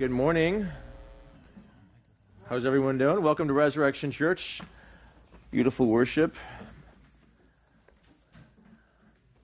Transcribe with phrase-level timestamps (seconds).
[0.00, 0.66] Good morning.
[2.48, 3.22] How's everyone doing?
[3.22, 4.62] Welcome to Resurrection Church.
[5.50, 6.34] Beautiful worship.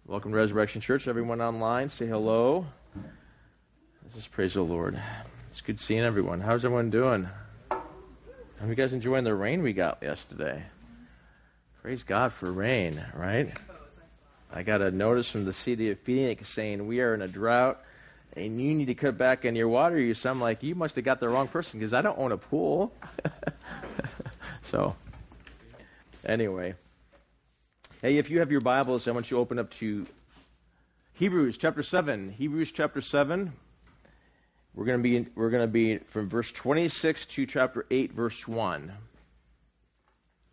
[0.06, 1.08] Welcome to Resurrection Church.
[1.08, 2.64] Everyone online, say hello.
[4.03, 4.98] This is praise the Lord.
[5.50, 6.40] It's good seeing everyone.
[6.40, 7.29] How's everyone doing?
[7.71, 10.63] Are you guys enjoying the rain we got yesterday?
[11.83, 13.54] Praise God for rain, right?
[14.51, 17.83] I got a notice from the city of Phoenix saying we are in a drought
[18.37, 20.24] and you need to cut back on your water use.
[20.27, 22.92] I'm like, you must have got the wrong person because I don't own a pool.
[24.62, 24.94] so,
[26.24, 26.74] anyway.
[28.02, 30.06] Hey, if you have your Bibles, I want you to open up to
[31.14, 32.30] Hebrews chapter 7.
[32.30, 33.52] Hebrews chapter 7.
[34.74, 38.46] We're going to be we're going to be from verse 26 to chapter 8 verse
[38.46, 38.92] 1.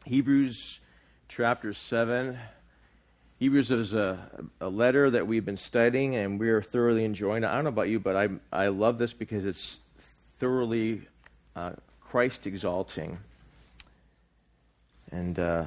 [0.06, 0.80] Hebrews
[1.28, 2.40] chapter 7
[3.44, 4.30] Hebrews is a,
[4.62, 7.44] a letter that we've been studying and we are thoroughly enjoying.
[7.44, 7.48] It.
[7.48, 9.80] I don't know about you, but I, I love this because it's
[10.40, 11.10] thoroughly
[11.54, 13.18] uh, Christ exalting.
[15.12, 15.66] And uh,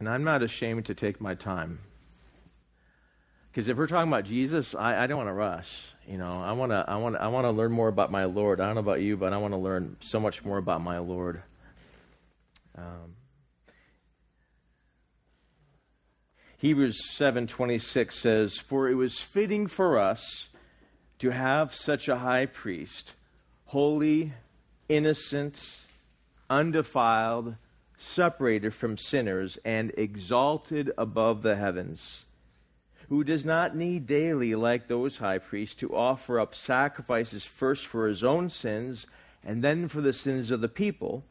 [0.00, 1.80] and I'm not ashamed to take my time.
[3.54, 5.86] Because if we're talking about Jesus, I, I don't want to rush.
[6.08, 8.60] You know, I want to I want I want to learn more about my Lord.
[8.60, 10.98] I don't know about you, but I want to learn so much more about my
[10.98, 11.40] Lord.
[12.76, 13.14] Um,
[16.56, 20.48] Hebrews 7:26 says, "For it was fitting for us
[21.20, 23.12] to have such a high priest,
[23.66, 24.32] holy,
[24.88, 25.62] innocent,
[26.50, 27.54] undefiled,
[27.98, 32.24] separated from sinners and exalted above the heavens."
[33.14, 38.08] Who does not need daily, like those high priests, to offer up sacrifices first for
[38.08, 39.06] his own sins
[39.44, 41.22] and then for the sins of the people,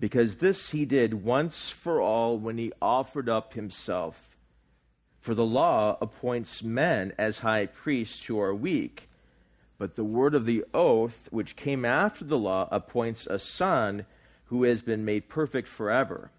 [0.00, 4.34] because this he did once for all when he offered up himself.
[5.20, 9.06] For the law appoints men as high priests who are weak,
[9.76, 14.06] but the word of the oath, which came after the law, appoints a son
[14.46, 16.30] who has been made perfect forever.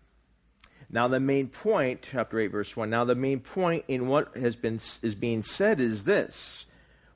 [0.89, 4.55] Now, the main point, chapter 8, verse 1, now the main point in what has
[4.55, 6.65] been, is being said is this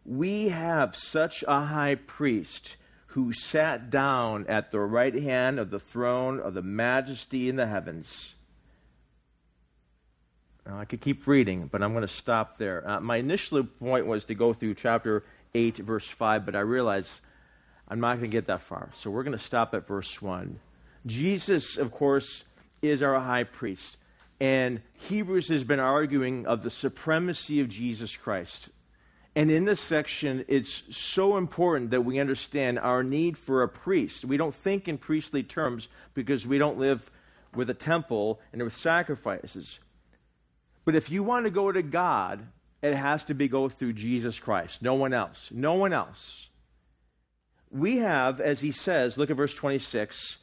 [0.06, 2.76] We have such a high priest
[3.08, 7.68] who sat down at the right hand of the throne of the majesty in the
[7.68, 8.36] heavens.
[10.66, 12.88] Now, I could keep reading, but I'm going to stop there.
[12.88, 17.22] Uh, my initial point was to go through chapter 8, verse 5, but I realize
[17.88, 18.90] I'm not going to get that far.
[18.96, 20.60] So we're going to stop at verse 1.
[21.06, 22.44] Jesus, of course,
[22.82, 23.98] is our high priest.
[24.40, 28.70] And Hebrews has been arguing of the supremacy of Jesus Christ.
[29.36, 34.26] And in this section, it's so important that we understand our need for a priest.
[34.26, 37.10] We don't think in priestly terms because we don't live
[37.56, 39.80] with a temple and with sacrifices.
[40.84, 42.46] But if you want to go to God,
[42.82, 44.82] it has to be go through Jesus Christ.
[44.82, 45.50] No one else.
[45.52, 46.50] No one else.
[47.70, 50.38] We have, as he says, look at verse 26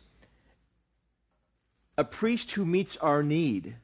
[1.99, 3.75] a priest who meets our need.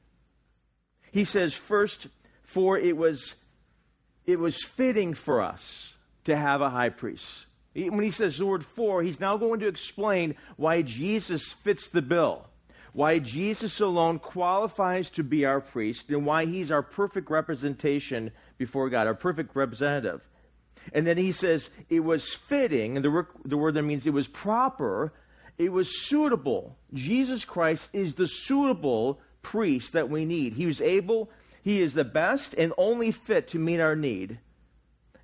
[1.10, 2.06] He says, first,
[2.44, 3.34] for it was,
[4.24, 7.46] it was fitting for us to have a high priest.
[7.74, 12.02] When he says the word for, he's now going to explain why Jesus fits the
[12.02, 12.46] bill,
[12.92, 18.88] why Jesus alone qualifies to be our priest, and why he's our perfect representation before
[18.90, 20.26] God, our perfect representative.
[20.92, 24.28] And then he says it was fitting, and the the word that means it was
[24.28, 25.12] proper
[25.58, 26.76] it was suitable.
[26.92, 30.54] Jesus Christ is the suitable priest that we need.
[30.54, 31.30] He was able,
[31.62, 34.38] he is the best and only fit to meet our need.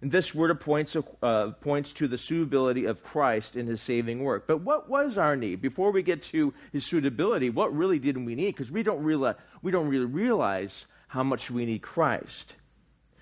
[0.01, 4.47] And this word points, uh, points to the suitability of Christ in his saving work.
[4.47, 5.61] But what was our need?
[5.61, 8.57] Before we get to his suitability, what really did we need?
[8.57, 12.57] Because we, don't realize, we don't really realize how much we need Christ.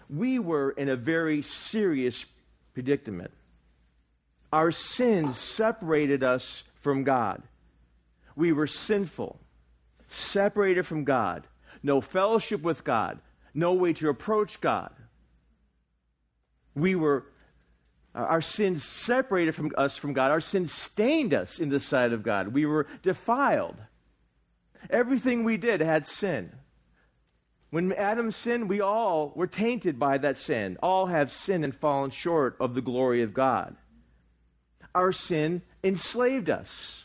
[0.09, 2.25] We were in a very serious
[2.75, 3.33] predicament.
[4.53, 7.43] Our sins separated us from God.
[8.37, 9.41] We were sinful,
[10.09, 11.47] separated from God,
[11.83, 13.19] no fellowship with God,
[13.55, 14.93] no way to approach God.
[16.75, 17.27] We were,
[18.15, 20.31] our sins separated from us from God.
[20.31, 22.49] Our sins stained us in the sight of God.
[22.49, 23.77] We were defiled.
[24.91, 26.53] Everything we did had sin.
[27.71, 30.79] When Adam sinned, we all were tainted by that sin.
[30.83, 33.77] All have sinned and fallen short of the glory of God.
[34.95, 37.05] Our sin enslaved us.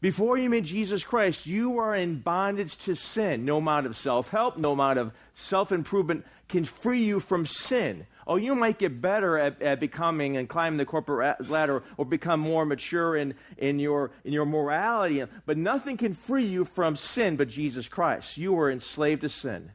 [0.00, 3.44] Before you met Jesus Christ, you were in bondage to sin.
[3.44, 8.06] No amount of self help, no amount of self improvement can free you from sin.
[8.26, 12.40] Oh, you might get better at, at, becoming and climbing the corporate ladder or become
[12.40, 17.36] more mature in, in, your, in your morality, but nothing can free you from sin
[17.36, 18.36] but Jesus Christ.
[18.36, 19.70] You are enslaved to sin,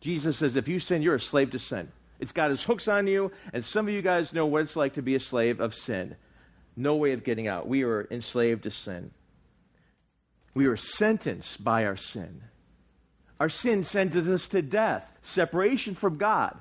[0.00, 1.90] Jesus says, if you sin, you're a slave to sin.
[2.20, 4.94] It's got his hooks on you, and some of you guys know what it's like
[4.94, 6.16] to be a slave of sin.
[6.76, 7.68] No way of getting out.
[7.68, 9.10] We are enslaved to sin.
[10.54, 12.42] We are sentenced by our sin.
[13.40, 16.58] Our sin sentences us to death, separation from God.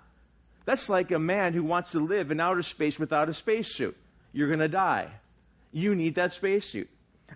[0.65, 3.95] That's like a man who wants to live in outer space without a spacesuit.
[4.31, 5.09] You're going to die.
[5.71, 6.89] You need that spacesuit.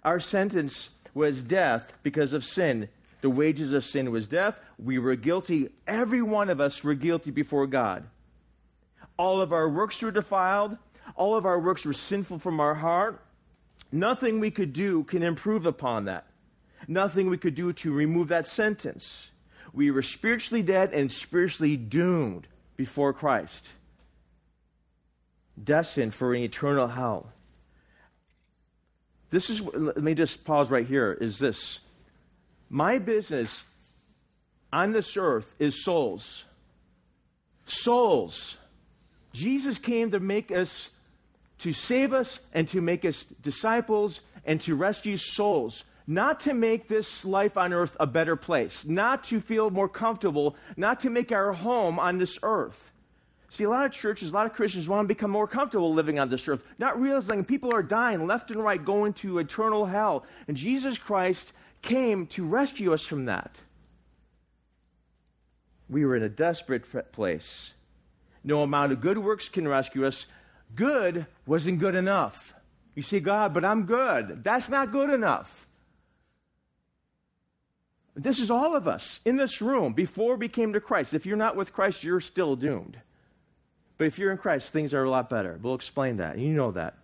[0.04, 2.90] Our sentence was death because of sin.
[3.22, 4.60] The wages of sin was death.
[4.78, 5.70] We were guilty.
[5.88, 8.06] Every one of us were guilty before God.
[9.18, 10.78] All of our works were defiled.
[11.16, 13.22] All of our works were sinful from our heart.
[13.92, 16.26] Nothing we could do can improve upon that.
[16.88, 19.30] Nothing we could do to remove that sentence.
[19.74, 23.68] We were spiritually dead and spiritually doomed before Christ,
[25.62, 27.32] destined for an eternal hell.
[29.30, 31.12] This is, let me just pause right here.
[31.12, 31.80] Is this
[32.70, 33.64] my business
[34.72, 36.44] on this earth is souls.
[37.66, 38.58] Souls.
[39.34, 40.90] Jesus came to make us,
[41.60, 45.84] to save us, and to make us disciples, and to rescue souls.
[46.10, 50.56] Not to make this life on earth a better place, not to feel more comfortable,
[50.78, 52.94] not to make our home on this earth.
[53.50, 56.20] See, a lot of churches, a lot of Christians want to become more comfortable living
[56.20, 60.26] on this earth, not realizing people are dying left and right, going to eternal hell.
[60.48, 63.60] And Jesus Christ came to rescue us from that.
[65.90, 67.72] We were in a desperate place.
[68.44, 70.26] No amount of good works can rescue us.
[70.76, 72.54] Good wasn't good enough.
[72.96, 74.44] You see, God, but I'm good.
[74.44, 75.68] That's not good enough.
[78.16, 81.14] This is all of us in this room before we came to Christ.
[81.14, 82.98] If you're not with Christ, you're still doomed.
[83.98, 85.60] But if you're in Christ, things are a lot better.
[85.62, 86.40] We'll explain that.
[86.40, 86.96] You know that.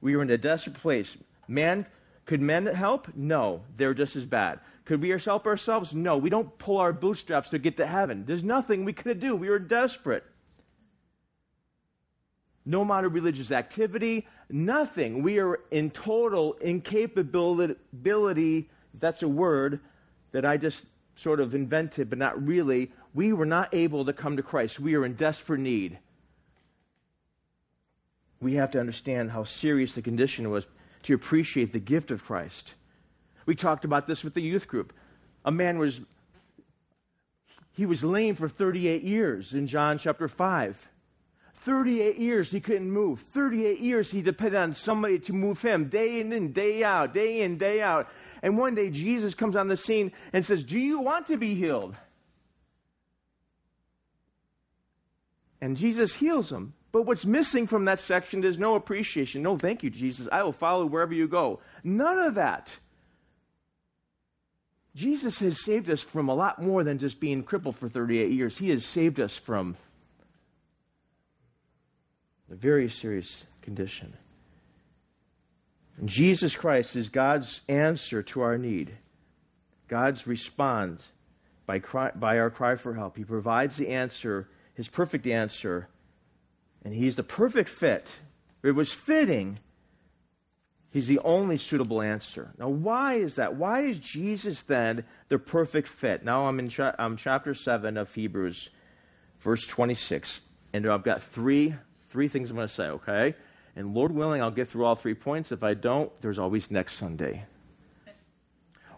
[0.00, 1.16] We were in a desperate place.
[1.46, 1.86] Man
[2.26, 3.08] could men help?
[3.14, 4.58] No, they're just as bad.
[4.84, 5.94] Could we help ourselves?
[5.94, 8.24] No, we don't pull our bootstraps to get to heaven.
[8.26, 9.34] There's nothing we could do.
[9.34, 10.24] We were desperate.
[12.66, 15.22] No amount of religious activity, nothing.
[15.22, 17.76] We are in total incapability,
[18.98, 19.80] that's a word
[20.32, 22.90] that I just sort of invented, but not really.
[23.14, 24.80] We were not able to come to Christ.
[24.80, 25.98] We are in desperate need.
[28.40, 30.66] We have to understand how serious the condition was
[31.04, 32.74] to appreciate the gift of Christ.
[33.46, 34.92] We talked about this with the youth group.
[35.44, 36.00] A man was
[37.72, 40.88] he was lame for 38 years in John chapter 5.
[41.66, 43.18] 38 years he couldn't move.
[43.32, 47.40] 38 years he depended on somebody to move him day in and day out, day
[47.42, 48.08] in, day out.
[48.40, 51.56] And one day Jesus comes on the scene and says, Do you want to be
[51.56, 51.96] healed?
[55.60, 56.74] And Jesus heals him.
[56.92, 59.42] But what's missing from that section is no appreciation.
[59.42, 60.28] No, thank you, Jesus.
[60.30, 61.58] I will follow wherever you go.
[61.82, 62.76] None of that.
[64.94, 68.56] Jesus has saved us from a lot more than just being crippled for 38 years.
[68.56, 69.76] He has saved us from
[72.50, 74.14] a very serious condition.
[75.98, 78.96] And Jesus Christ is God's answer to our need.
[79.88, 81.02] God's response
[81.66, 83.16] by, cry, by our cry for help.
[83.16, 85.88] He provides the answer, his perfect answer
[86.86, 88.14] and he's the perfect fit.
[88.62, 89.58] It was fitting.
[90.90, 92.52] He's the only suitable answer.
[92.60, 93.56] Now, why is that?
[93.56, 96.24] Why is Jesus then the perfect fit?
[96.24, 98.70] Now, I'm in I'm chapter 7 of Hebrews,
[99.40, 100.42] verse 26.
[100.72, 101.74] And I've got three,
[102.08, 103.34] three things I'm going to say, okay?
[103.74, 105.52] And Lord willing, I'll get through all three points.
[105.52, 107.44] If I don't, there's always next Sunday.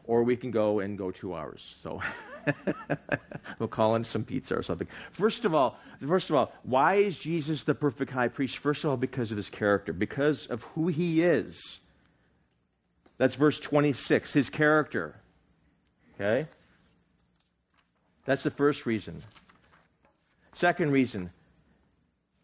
[0.04, 1.76] Or we can go and go two hours.
[1.82, 2.00] So.
[3.58, 4.88] we'll call in some pizza or something.
[5.10, 8.58] First of all, first of all, why is Jesus the perfect high priest?
[8.58, 11.80] First of all, because of his character, because of who he is.
[13.18, 15.16] That's verse 26, his character.
[16.14, 16.46] Okay?
[18.24, 19.22] That's the first reason.
[20.52, 21.30] Second reason,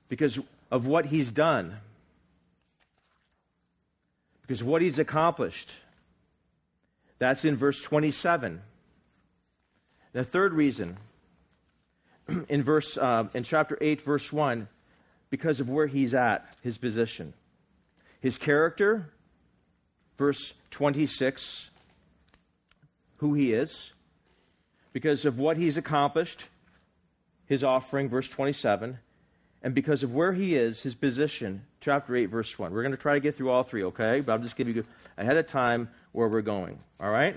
[0.08, 0.38] because
[0.74, 1.76] of what he's done,
[4.42, 5.70] because what he's accomplished.
[7.20, 8.60] That's in verse 27.
[10.14, 10.96] The third reason,
[12.48, 14.66] in verse uh, in chapter eight, verse one,
[15.30, 17.34] because of where he's at, his position,
[18.20, 19.10] his character,
[20.18, 21.70] verse twenty-six,
[23.18, 23.92] who he is,
[24.92, 26.46] because of what he's accomplished,
[27.46, 28.98] his offering, verse twenty-seven,
[29.64, 32.70] and because of where he is, his position, chapter 8, verse 1.
[32.70, 34.20] We're going to try to get through all three, okay?
[34.20, 34.84] But I'll just give you
[35.16, 37.34] ahead of time where we're going, all right?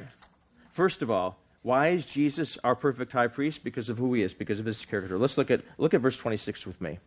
[0.73, 3.63] First of all, why is Jesus our perfect high priest?
[3.63, 5.17] Because of who he is, because of his character.
[5.17, 6.99] Let's look at look at verse 26 with me.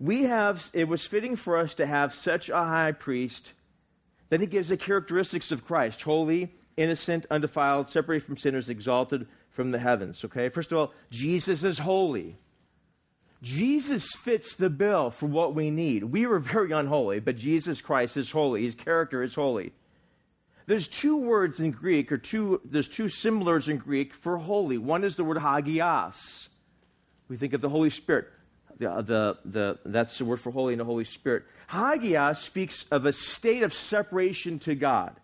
[0.00, 3.52] We have it was fitting for us to have such a high priest.
[4.30, 9.70] Then he gives the characteristics of Christ: holy, innocent, undefiled, separated from sinners, exalted, from
[9.70, 10.48] the heavens, okay?
[10.48, 12.36] First of all, Jesus is holy.
[13.42, 16.04] Jesus fits the bill for what we need.
[16.04, 18.62] We were very unholy, but Jesus Christ is holy.
[18.62, 19.72] His character is holy.
[20.66, 24.78] There's two words in Greek, or two, there's two similars in Greek for holy.
[24.78, 26.48] One is the word hagios.
[27.28, 28.28] We think of the Holy Spirit.
[28.78, 31.42] The, uh, the, the, that's the word for holy in the Holy Spirit.
[31.68, 35.16] Hagios speaks of a state of separation to God.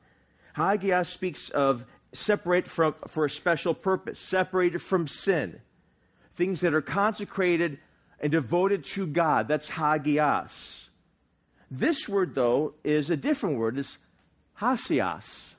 [0.56, 5.60] Hagios speaks of separate from, for a special purpose, separated from sin.
[6.34, 7.78] Things that are consecrated
[8.20, 9.48] and devoted to God.
[9.48, 10.88] That's hagios.
[11.70, 13.78] This word, though, is a different word.
[13.78, 13.98] It's
[14.60, 15.54] hasios.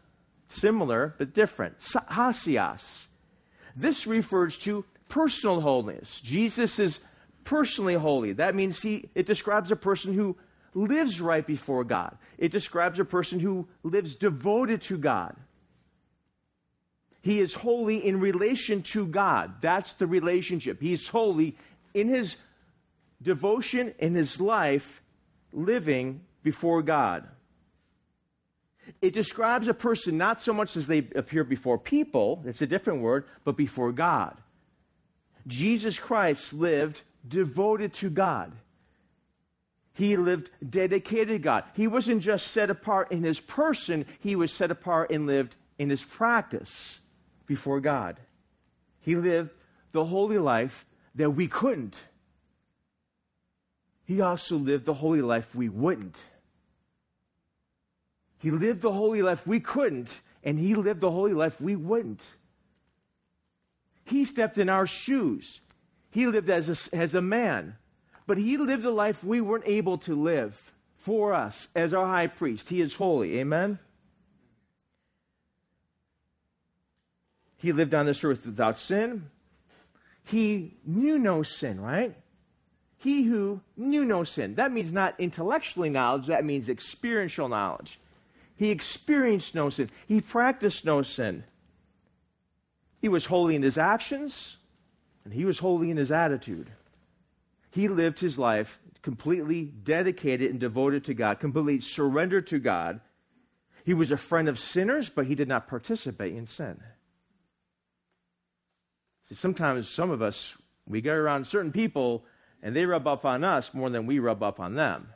[0.48, 1.80] Similar, but different.
[1.80, 3.06] Hasios.
[3.76, 6.20] This refers to personal holiness.
[6.22, 7.00] Jesus is
[7.44, 8.34] personally holy.
[8.34, 10.36] That means he, it describes a person who
[10.74, 12.18] lives right before God.
[12.38, 15.36] It describes a person who lives devoted to God.
[17.22, 19.62] He is holy in relation to God.
[19.62, 20.82] That's the relationship.
[20.82, 21.58] He is holy
[21.94, 22.38] in his
[23.22, 25.02] devotion, in his life,
[25.52, 27.28] living before God.
[29.02, 33.02] It describes a person not so much as they appear before people, it's a different
[33.02, 34.38] word, but before God.
[35.48, 38.52] Jesus Christ lived devoted to God.
[39.94, 41.66] He lived dedicated to God.
[41.74, 45.90] He wasn't just set apart in his person, he was set apart and lived in
[45.90, 47.00] his practice
[47.46, 48.18] before God.
[49.02, 49.52] He lived
[49.92, 50.86] the holy life
[51.16, 51.96] that we couldn't.
[54.10, 56.18] He also lived the holy life we wouldn't.
[58.40, 62.26] He lived the holy life we couldn't, and he lived the holy life we wouldn't.
[64.06, 65.62] He stepped in our shoes.
[66.10, 67.76] He lived as a, as a man,
[68.26, 72.26] but he lived a life we weren't able to live for us as our high
[72.26, 72.70] priest.
[72.70, 73.38] He is holy.
[73.38, 73.78] Amen?
[77.58, 79.30] He lived on this earth without sin.
[80.24, 82.16] He knew no sin, right?
[83.00, 84.56] He who knew no sin.
[84.56, 88.00] That means not intellectually knowledge, that means experiential knowledge.
[88.56, 89.90] He experienced no sin.
[90.06, 91.46] He practiced no sin.
[93.02, 94.58] He was holy in his actions,
[95.24, 96.70] and he was holy in his attitude.
[97.72, 103.00] He lived his life completely dedicated and devoted to God, completely surrendered to God.
[103.86, 106.82] He was a friend of sinners, but he did not participate in sin.
[109.24, 112.26] See, sometimes some of us, we get around certain people
[112.62, 115.10] and they rub off on us more than we rub off on them.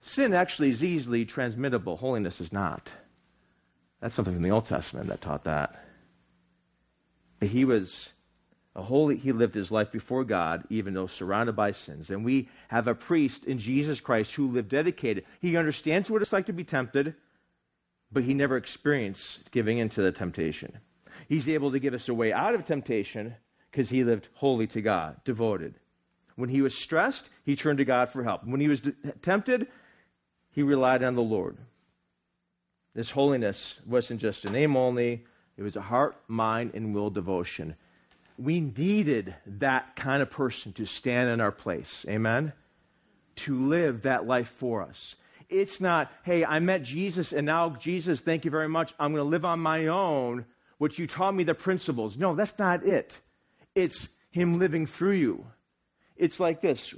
[0.00, 2.92] Sin actually is easily transmittable, holiness is not.
[4.00, 5.84] That's something from the Old Testament that taught that.
[7.38, 8.08] But he was
[8.74, 12.10] a holy, he lived his life before God, even though surrounded by sins.
[12.10, 15.24] And we have a priest in Jesus Christ who lived dedicated.
[15.40, 17.14] He understands what it's like to be tempted,
[18.10, 20.78] but he never experienced giving into the temptation.
[21.28, 23.36] He's able to give us a way out of temptation
[23.70, 25.74] because he lived holy to God, devoted.
[26.36, 28.44] When he was stressed, he turned to God for help.
[28.44, 28.82] When he was
[29.20, 29.66] tempted,
[30.50, 31.56] he relied on the Lord.
[32.94, 35.24] This holiness wasn't just a name only,
[35.56, 37.76] it was a heart, mind, and will devotion.
[38.38, 42.04] We needed that kind of person to stand in our place.
[42.08, 42.52] Amen?
[43.36, 45.16] To live that life for us.
[45.48, 48.94] It's not, hey, I met Jesus, and now, Jesus, thank you very much.
[48.98, 50.46] I'm going to live on my own,
[50.78, 52.16] which you taught me the principles.
[52.16, 53.20] No, that's not it.
[53.74, 55.46] It's Him living through you.
[56.16, 56.94] It's like this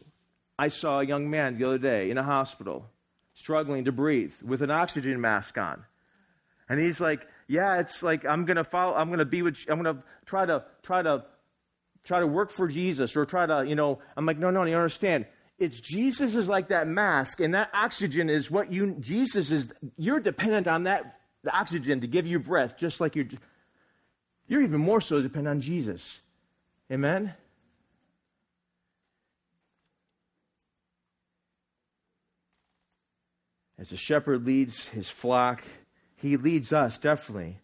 [0.59, 2.91] I saw a young man the other day in a hospital
[3.35, 5.85] struggling to breathe with an oxygen mask on.
[6.69, 9.59] And he's like, yeah, it's like I'm going to follow I'm going to be with
[9.69, 11.25] I'm going to try to try to
[12.05, 14.77] try to work for Jesus or try to, you know, I'm like, no, no, you
[14.77, 15.27] understand.
[15.59, 20.21] It's Jesus is like that mask and that oxygen is what you Jesus is you're
[20.21, 21.19] dependent on that
[21.51, 23.27] oxygen to give you breath just like you're
[24.47, 26.21] you're even more so dependent on Jesus.
[26.91, 27.35] Amen.
[33.85, 35.63] As a shepherd leads his flock,
[36.17, 37.59] he leads us, definitely.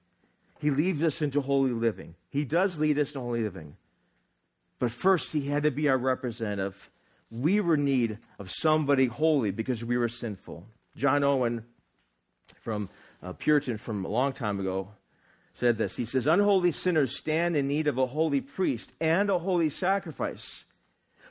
[0.58, 2.14] He leads us into holy living.
[2.28, 3.76] He does lead us to holy living.
[4.78, 6.90] But first, he had to be our representative.
[7.30, 10.66] We were in need of somebody holy because we were sinful.
[10.94, 11.64] John Owen,
[12.60, 12.90] from
[13.22, 14.88] uh, Puritan from a long time ago,
[15.54, 15.96] said this.
[15.96, 20.64] He says, Unholy sinners stand in need of a holy priest and a holy sacrifice.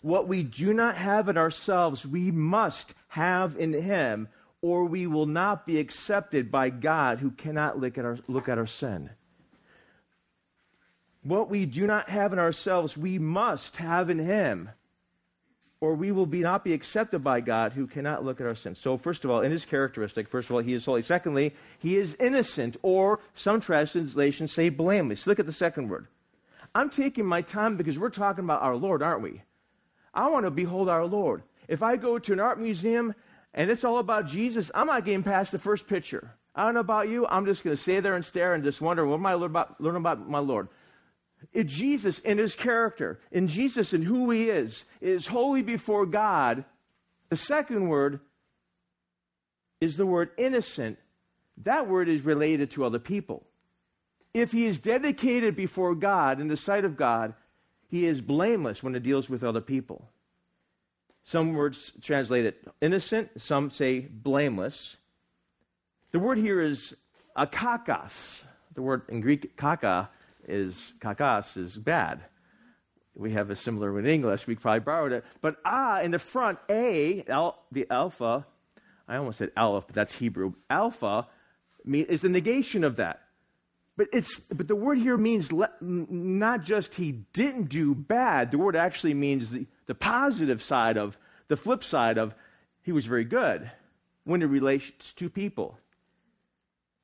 [0.01, 4.29] What we do not have in ourselves, we must have in him
[4.61, 8.57] or we will not be accepted by God who cannot look at our, look at
[8.57, 9.09] our sin.
[11.23, 14.69] What we do not have in ourselves, we must have in Him,
[15.81, 18.75] or we will be, not be accepted by God who cannot look at our sin.
[18.75, 21.03] So, first of all, in His characteristic, first of all, He is holy.
[21.03, 25.27] Secondly, He is innocent, or some translations say blameless.
[25.27, 26.07] Look at the second word
[26.75, 29.41] I'm taking my time because we're talking about our Lord, aren't we?
[30.13, 31.43] I want to behold our Lord.
[31.67, 33.13] If I go to an art museum
[33.53, 36.31] and it's all about Jesus, I'm not getting past the first picture.
[36.55, 37.25] I don't know about you.
[37.27, 39.51] I'm just going to stay there and stare and just wonder what am I learning
[39.51, 40.67] about, learning about my Lord.
[41.53, 46.65] In Jesus in his character, in Jesus and who he is, is holy before God.
[47.29, 48.19] The second word
[49.79, 50.97] is the word innocent.
[51.63, 53.45] That word is related to other people.
[54.33, 57.33] If he is dedicated before God in the sight of God,
[57.87, 60.09] he is blameless when it deals with other people.
[61.29, 64.97] Some words translate it innocent, some say blameless.
[66.09, 66.95] The word here is
[67.37, 68.41] akakas.
[68.73, 70.09] The word in Greek, kaka,
[70.47, 72.21] is kakas, is bad.
[73.13, 74.47] We have a similar one in English.
[74.47, 75.23] We probably borrowed it.
[75.39, 78.47] But ah, in the front, a, al, the alpha,
[79.07, 80.53] I almost said aleph, but that's Hebrew.
[80.67, 81.27] Alpha
[81.85, 83.21] is the negation of that.
[83.99, 88.57] But, it's, but the word here means le, not just he didn't do bad, the
[88.57, 91.17] word actually means the, the positive side of,
[91.49, 92.33] the flip side of
[92.81, 93.69] he was very good
[94.23, 95.77] when it relates to people.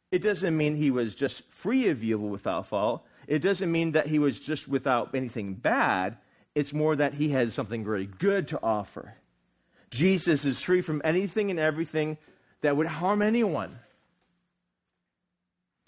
[0.09, 3.05] It doesn't mean he was just free of evil without fault.
[3.27, 6.15] It doesn't mean that he was just without anything bad.
[6.55, 9.15] It's more that he has something very good to offer.
[9.89, 12.17] Jesus is free from anything and everything
[12.61, 13.79] that would harm anyone.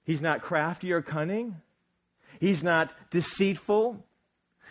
[0.08, 1.58] He's not crafty or cunning.
[2.40, 4.04] He's not deceitful.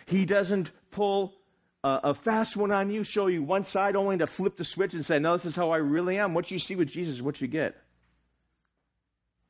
[0.07, 1.35] He doesn't pull
[1.83, 4.95] a, a, fast one on you, show you one side only to flip the switch
[4.95, 6.33] and say, No, this is how I really am.
[6.33, 7.75] What you see with Jesus is what you get.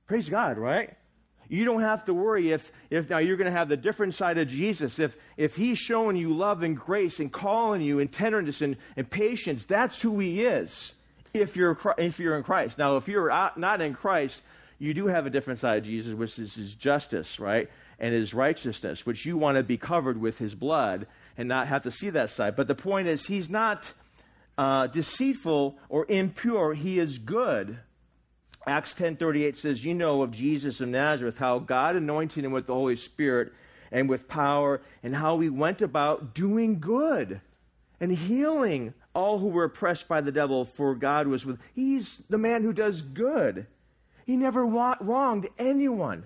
[0.08, 0.94] Praise God, right?
[1.48, 4.38] You don't have to worry if, if now you're going to have the different side
[4.38, 5.00] of Jesus.
[5.00, 9.10] If, if he's showing you love and grace and calling you in tenderness and, and
[9.10, 10.94] patience, that's who he is
[11.34, 12.78] if you're, if you're in Christ.
[12.78, 14.44] Now, if you're not in Christ,
[14.80, 17.70] you do have a different side of Jesus, which is his justice, right?
[18.00, 21.08] And his righteousness, which you want to be covered with his blood
[21.38, 22.56] and not have to see that side.
[22.56, 23.94] But the point is, he's not
[24.58, 27.80] uh, deceitful or impure, he is good.
[28.66, 32.74] Acts 10:38 says, "You know of Jesus of Nazareth how God anointed him with the
[32.74, 33.54] Holy Spirit
[33.92, 37.40] and with power and how he went about doing good
[38.00, 42.38] and healing all who were oppressed by the devil for God was with He's the
[42.38, 43.68] man who does good.
[44.28, 46.26] He never wronged anyone.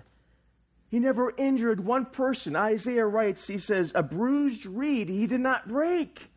[0.90, 2.56] He never injured one person.
[2.56, 6.28] Isaiah writes, he says, a bruised reed he did not break.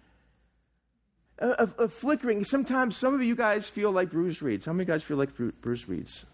[1.40, 2.46] A, a, a, flickering.
[2.46, 4.66] Sometimes some of you guys feel like bruised reeds.
[4.66, 6.28] How many of you guys feel like bru- bruised reeds?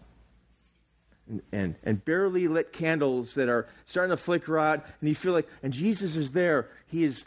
[1.26, 5.32] And, and, and, barely lit candles that are starting to flicker out, and you feel
[5.32, 6.68] like, and Jesus is there.
[6.88, 7.24] He is,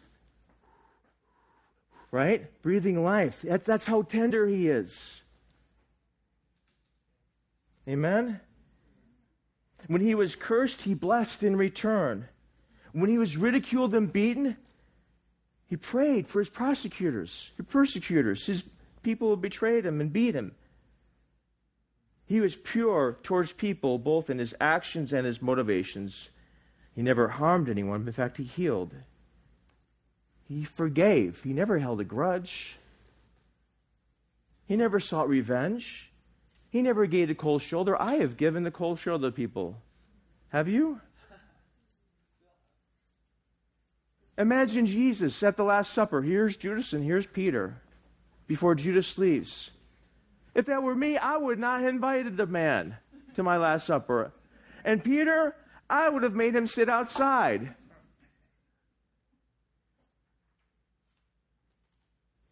[2.12, 2.46] right?
[2.62, 3.42] Breathing life.
[3.42, 5.24] That's, that's how tender he is.
[7.88, 8.40] Amen?
[9.88, 12.28] When he was cursed, he blessed in return.
[12.92, 14.58] When he was ridiculed and beaten,
[15.68, 18.64] he prayed for his prosecutors, his persecutors, his
[19.04, 20.56] people who betrayed him and beat him.
[22.26, 26.30] He was pure towards people, both in his actions and his motivations.
[26.96, 28.08] He never harmed anyone.
[28.08, 28.96] In fact, he healed.
[30.48, 31.44] He forgave.
[31.44, 32.78] He never held a grudge.
[34.68, 36.12] He never sought revenge.
[36.76, 37.96] He never gave the cold shoulder.
[38.02, 39.78] I have given the cold shoulder to people.
[40.50, 41.00] Have you?
[44.38, 46.22] Imagine Jesus at the Last Supper.
[46.22, 47.82] Here's Judas and here's Peter
[48.46, 49.72] before Judas leaves.
[50.54, 52.98] If that were me, I would not have invited the man
[53.36, 54.34] to my Last Supper.
[54.84, 55.56] And Peter,
[55.90, 57.74] I would have made him sit outside.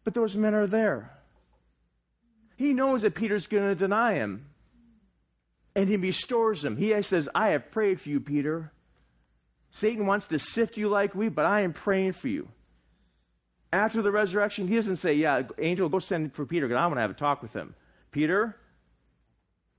[0.02, 1.13] But those men are there.
[2.56, 4.46] He knows that Peter's going to deny him.
[5.74, 6.76] And he restores him.
[6.76, 8.72] He says, I have prayed for you, Peter.
[9.70, 12.48] Satan wants to sift you like wheat, but I am praying for you.
[13.72, 16.98] After the resurrection, he doesn't say, Yeah, angel, go send for Peter because I want
[16.98, 17.74] to have a talk with him.
[18.12, 18.56] Peter,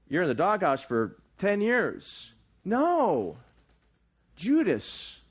[0.09, 2.33] you're in the doghouse for 10 years.
[2.65, 3.37] No.
[4.35, 5.21] Judas,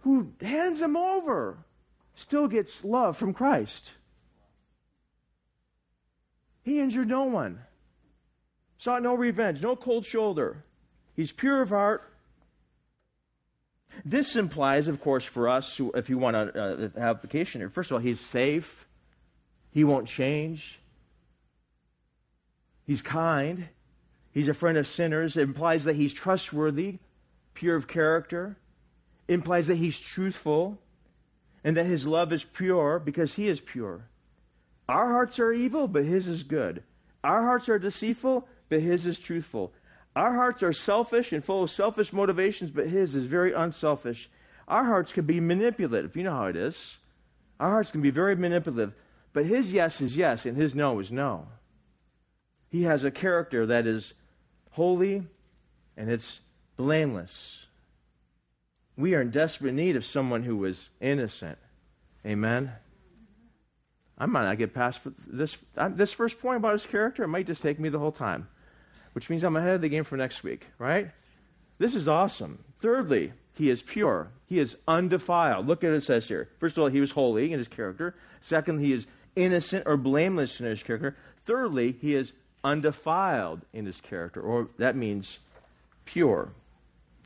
[0.00, 1.58] who hands him over,
[2.16, 3.92] still gets love from Christ.
[6.70, 7.58] He injured no one,
[8.78, 10.62] sought no revenge, no cold shoulder.
[11.16, 12.08] He's pure of heart,
[14.04, 17.96] this implies, of course, for us, if you want to uh, application here, first of
[17.96, 18.86] all, he's safe.
[19.72, 20.78] He won't change.
[22.86, 23.68] He's kind.
[24.30, 25.36] He's a friend of sinners.
[25.36, 26.98] It implies that he's trustworthy,
[27.52, 28.58] pure of character.
[29.26, 30.78] It implies that he's truthful
[31.64, 34.09] and that his love is pure because he is pure.
[34.90, 36.82] Our hearts are evil, but his is good.
[37.22, 39.72] Our hearts are deceitful, but his is truthful.
[40.16, 44.28] Our hearts are selfish and full of selfish motivations, but His is very unselfish.
[44.66, 46.16] our hearts can be manipulative.
[46.16, 46.98] You know how it is.
[47.58, 48.94] Our hearts can be very manipulative.
[49.32, 51.46] But his yes is yes, and his no is no.
[52.68, 54.14] He has a character that is
[54.72, 55.26] holy
[55.96, 56.40] and it's
[56.76, 57.66] blameless.
[58.96, 61.58] We are in desperate need of someone who is innocent.
[62.26, 62.72] Amen.
[64.20, 67.24] I might not get past this, uh, this first point about his character.
[67.24, 68.48] It might just take me the whole time,
[69.14, 71.10] which means I'm ahead of the game for next week, right?
[71.78, 72.62] This is awesome.
[72.82, 74.28] Thirdly, he is pure.
[74.46, 75.66] He is undefiled.
[75.66, 76.50] Look at what it says here.
[76.58, 78.14] First of all, he was holy in his character.
[78.42, 79.06] Second, he is
[79.36, 81.16] innocent or blameless in his character.
[81.46, 85.38] Thirdly, he is undefiled in his character, or that means
[86.04, 86.52] pure.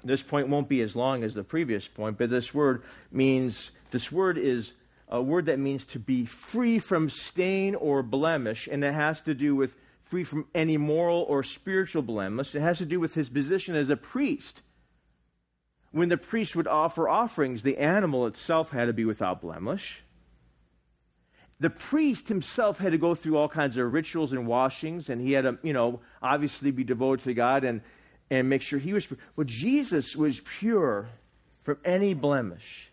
[0.04, 4.12] This point won't be as long as the previous point, but this word means, this
[4.12, 4.74] word is
[5.14, 9.34] a word that means to be free from stain or blemish, and it has to
[9.34, 12.54] do with free from any moral or spiritual blemish.
[12.54, 14.62] It has to do with his position as a priest.
[15.92, 20.04] When the priest would offer offerings, the animal itself had to be without blemish
[21.60, 25.32] the priest himself had to go through all kinds of rituals and washings, and he
[25.32, 27.80] had to, you know, obviously be devoted to God and,
[28.30, 29.18] and make sure he was pure.
[29.36, 31.08] Well, Jesus was pure
[31.62, 32.90] from any blemish.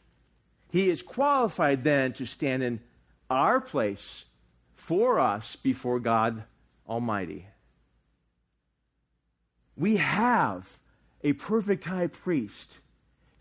[0.72, 2.80] He is qualified then to stand in
[3.30, 4.26] our place
[4.76, 6.44] for us before God
[6.88, 7.46] Almighty.
[9.76, 10.68] We have
[11.24, 12.78] a perfect high priest.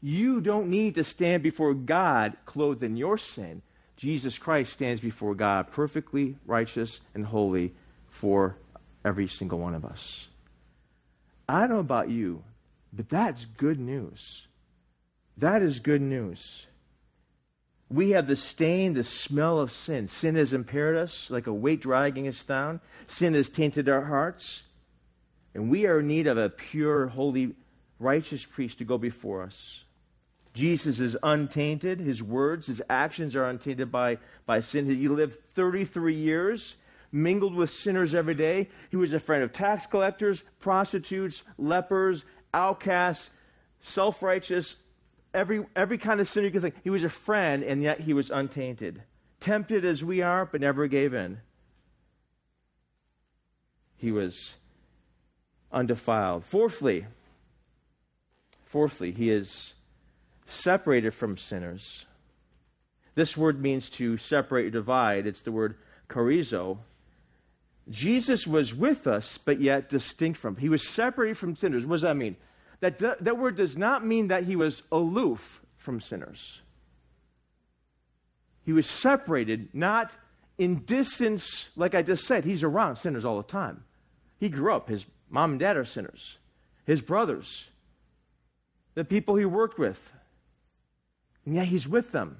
[0.02, 3.62] You don't need to stand before God clothed in your sin.
[3.96, 7.74] Jesus Christ stands before God perfectly righteous and holy
[8.08, 8.56] for
[9.04, 10.26] every single one of us.
[11.48, 12.42] I don't know about you,
[12.92, 14.46] but that's good news.
[15.36, 16.66] That is good news.
[17.90, 20.06] We have the stain, the smell of sin.
[20.06, 22.80] Sin has impaired us like a weight dragging us down.
[23.08, 24.62] Sin has tainted our hearts.
[25.54, 27.56] And we are in need of a pure, holy,
[27.98, 29.82] righteous priest to go before us.
[30.54, 31.98] Jesus is untainted.
[31.98, 34.86] His words, his actions are untainted by, by sin.
[34.86, 36.76] He lived 33 years,
[37.10, 38.68] mingled with sinners every day.
[38.90, 42.24] He was a friend of tax collectors, prostitutes, lepers,
[42.54, 43.30] outcasts,
[43.80, 44.76] self righteous,
[45.34, 46.74] every, every kind of sinner you think.
[46.82, 49.02] He was a friend, and yet he was untainted.
[49.40, 51.38] Tempted as we are, but never gave in.
[53.96, 54.54] He was
[55.72, 56.44] undefiled.
[56.44, 57.06] Fourthly,
[58.64, 59.74] fourthly, he is
[60.46, 62.06] separated from sinners.
[63.14, 65.26] This word means to separate or divide.
[65.26, 65.76] It's the word
[66.08, 66.78] chorizo.
[67.88, 70.56] Jesus was with us, but yet distinct from.
[70.56, 71.84] He was separated from sinners.
[71.84, 72.36] What does that mean?
[72.80, 76.60] That, that word does not mean that he was aloof from sinners.
[78.64, 80.12] He was separated, not
[80.58, 82.44] in distance, like I just said.
[82.44, 83.84] He's around sinners all the time.
[84.38, 84.88] He grew up.
[84.88, 86.36] His mom and dad are sinners.
[86.86, 87.66] His brothers,
[88.94, 90.12] the people he worked with,
[91.44, 92.38] and yet he's with them.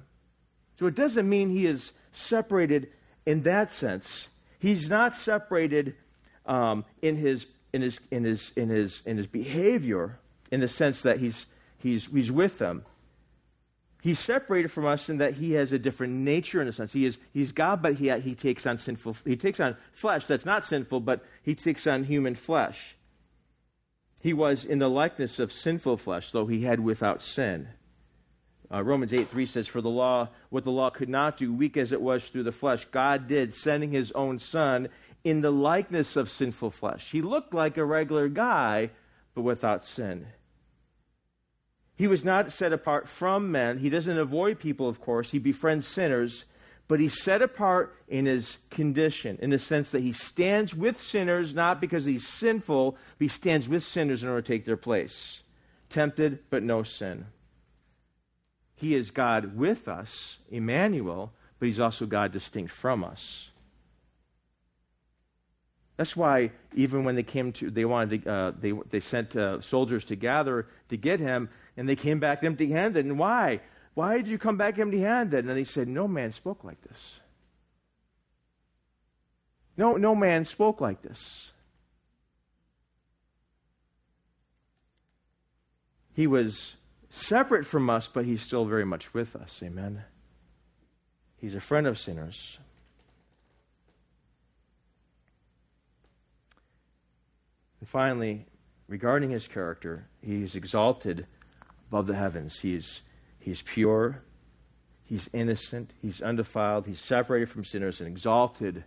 [0.79, 2.89] So it doesn't mean he is separated
[3.25, 4.27] in that sense.
[4.59, 5.95] He's not separated
[6.45, 10.17] um, in, his, in, his, in, his, in, his, in his behavior
[10.51, 11.45] in the sense that he's,
[11.77, 12.85] he's, he's with them.
[14.01, 16.91] He's separated from us in that he has a different nature in a sense.
[16.91, 20.45] He is, he's God, but he, he takes on sinful, he takes on flesh that's
[20.45, 22.95] not sinful, but he takes on human flesh.
[24.21, 27.67] He was in the likeness of sinful flesh, though he had without sin.
[28.73, 31.77] Uh, Romans 8 3 says, For the law, what the law could not do, weak
[31.77, 34.89] as it was through the flesh, God did, sending his own Son
[35.23, 37.11] in the likeness of sinful flesh.
[37.11, 38.91] He looked like a regular guy,
[39.35, 40.27] but without sin.
[42.01, 43.77] He was not set apart from men.
[43.77, 45.29] He doesn't avoid people, of course.
[45.29, 46.45] He befriends sinners,
[46.87, 51.53] but he's set apart in his condition, in the sense that he stands with sinners,
[51.53, 55.41] not because he's sinful, but he stands with sinners in order to take their place.
[55.89, 57.27] Tempted, but no sin.
[58.73, 63.50] He is God with us, Emmanuel, but he's also God distinct from us.
[66.01, 69.61] That's why even when they came to, they wanted to, uh, they, they sent uh,
[69.61, 73.05] soldiers to gather to get him, and they came back empty handed.
[73.05, 73.61] And why?
[73.93, 75.45] Why did you come back empty handed?
[75.45, 77.19] And he said, No man spoke like this.
[79.77, 81.51] No, no man spoke like this.
[86.15, 86.77] He was
[87.11, 89.59] separate from us, but he's still very much with us.
[89.61, 90.01] Amen.
[91.37, 92.57] He's a friend of sinners.
[97.81, 98.45] And finally,
[98.87, 101.25] regarding his character, he is exalted
[101.89, 102.59] above the heavens.
[102.59, 103.01] He is,
[103.39, 104.21] he is pure,
[105.03, 108.85] he's innocent, he's undefiled, he's separated from sinners and exalted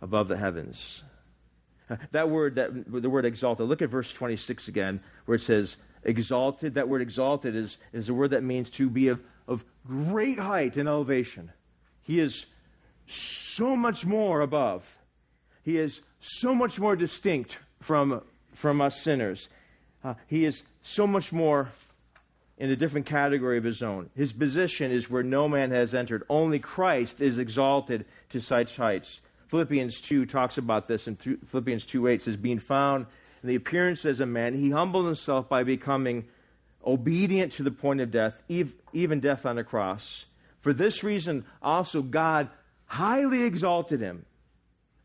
[0.00, 1.02] above the heavens.
[2.12, 6.74] That word, that, the word exalted, look at verse 26 again, where it says, exalted.
[6.74, 10.76] That word exalted is, is a word that means to be of, of great height
[10.76, 11.50] and elevation.
[12.02, 12.46] He is
[13.08, 14.96] so much more above.
[15.64, 18.22] He is so much more distinct from,
[18.54, 19.48] from us sinners.
[20.02, 21.70] Uh, he is so much more
[22.58, 24.10] in a different category of his own.
[24.14, 26.24] His position is where no man has entered.
[26.28, 29.20] Only Christ is exalted to such heights.
[29.48, 33.06] Philippians 2 talks about this in Philippians 2 8 says, Being found
[33.42, 36.26] in the appearance as a man, he humbled himself by becoming
[36.86, 40.26] obedient to the point of death, even death on a cross.
[40.60, 42.48] For this reason, also God
[42.86, 44.26] highly exalted him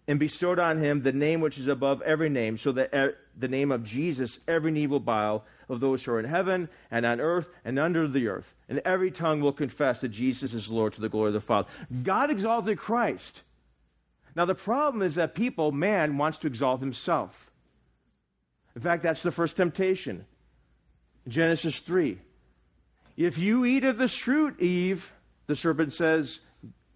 [0.07, 3.47] and bestowed on him the name which is above every name, so that er, the
[3.47, 7.19] name of Jesus every knee will bow of those who are in heaven and on
[7.19, 11.01] earth and under the earth, and every tongue will confess that Jesus is Lord to
[11.01, 11.67] the glory of the Father.
[12.03, 13.41] God exalted Christ.
[14.35, 17.49] Now, the problem is that people, man, wants to exalt himself.
[18.75, 20.25] In fact, that's the first temptation.
[21.27, 22.19] Genesis 3.
[23.15, 25.11] If you eat of this fruit, Eve,
[25.47, 26.39] the serpent says,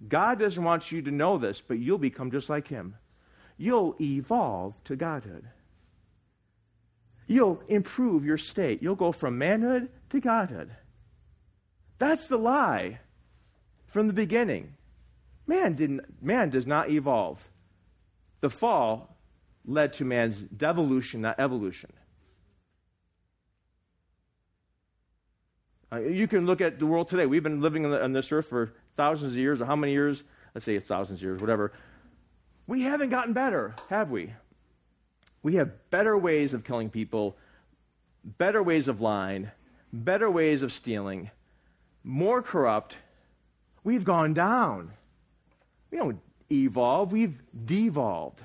[0.08, 2.96] God doesn't want you to know this, but you'll become just like him.
[3.58, 5.46] You'll evolve to godhood.
[7.28, 8.82] You'll improve your state.
[8.82, 10.72] You'll go from manhood to godhood.
[12.00, 13.00] That's the lie
[13.88, 14.76] from the beginning.
[15.46, 17.48] Man didn't man does not evolve.
[18.40, 19.18] The fall
[19.66, 21.92] led to man's devolution, not evolution.
[25.91, 27.25] Uh, you can look at the world today.
[27.25, 29.93] We've been living on, the, on this earth for thousands of years, or how many
[29.93, 30.23] years?
[30.54, 31.71] Let's say it's thousands of years, whatever.
[32.67, 34.34] We haven't gotten better, have we?
[35.41, 37.36] We have better ways of killing people,
[38.23, 39.49] better ways of lying,
[39.91, 41.32] better ways of stealing,
[42.04, 42.97] more corrupt.
[43.84, 44.91] We've gone down.
[45.89, 46.19] We don't
[46.52, 48.41] evolve, we've devolved.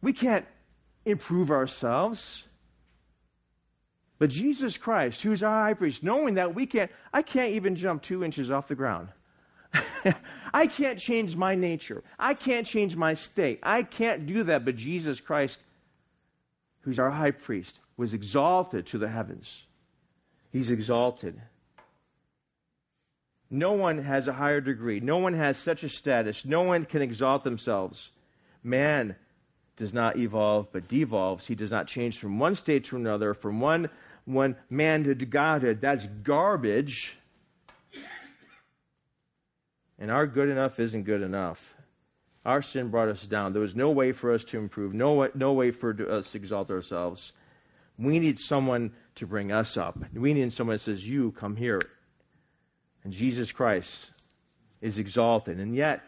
[0.00, 0.46] We can't
[1.04, 2.44] improve ourselves.
[4.18, 8.02] But Jesus Christ, who's our high priest, knowing that we can't, I can't even jump
[8.02, 9.08] two inches off the ground.
[10.54, 12.02] I can't change my nature.
[12.18, 13.60] I can't change my state.
[13.62, 14.64] I can't do that.
[14.64, 15.58] But Jesus Christ,
[16.82, 19.64] who's our high priest, was exalted to the heavens.
[20.50, 21.40] He's exalted.
[23.50, 25.00] No one has a higher degree.
[25.00, 26.44] No one has such a status.
[26.44, 28.10] No one can exalt themselves.
[28.62, 29.16] Man
[29.76, 31.46] does not evolve, but devolves.
[31.46, 33.90] He does not change from one state to another, from one
[34.26, 35.80] when man to Godhood.
[35.80, 37.16] That's garbage.
[39.98, 41.74] And our good enough isn't good enough.
[42.44, 43.52] Our sin brought us down.
[43.52, 46.36] There was no way for us to improve, no way, no way for us to
[46.36, 47.32] exalt ourselves.
[47.98, 49.98] We need someone to bring us up.
[50.12, 51.80] We need someone that says, You come here.
[53.02, 54.10] And Jesus Christ
[54.80, 55.58] is exalted.
[55.58, 56.02] And yet,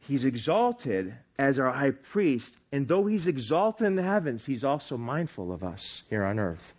[0.00, 2.56] he's exalted as our high priest.
[2.72, 6.74] And though he's exalted in the heavens, he's also mindful of us here on earth.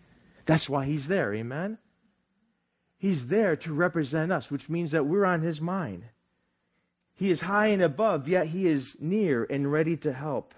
[0.47, 1.35] That's why he's there.
[1.35, 1.77] Amen?
[2.97, 6.03] He's there to represent us, which means that we're on his mind.
[7.15, 10.55] He is high and above, yet he is near and ready to help.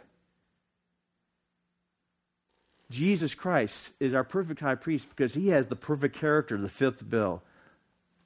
[2.89, 7.07] Jesus Christ is our perfect high priest because he has the perfect character the fifth
[7.07, 7.41] bill.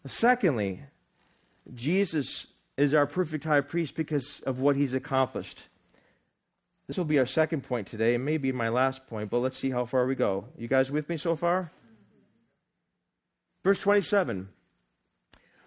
[0.06, 0.82] Secondly,
[1.74, 2.48] Jesus
[2.78, 5.64] is our perfect high priest because of what he's accomplished.
[6.94, 9.72] This will be our second point today, and maybe my last point, but let's see
[9.72, 10.46] how far we go.
[10.56, 11.72] You guys with me so far?
[13.64, 14.50] Verse 27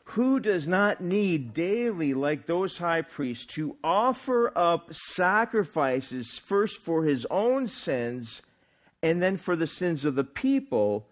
[0.04, 7.02] Who does not need daily, like those high priests, to offer up sacrifices first for
[7.02, 8.42] his own sins
[9.02, 11.08] and then for the sins of the people?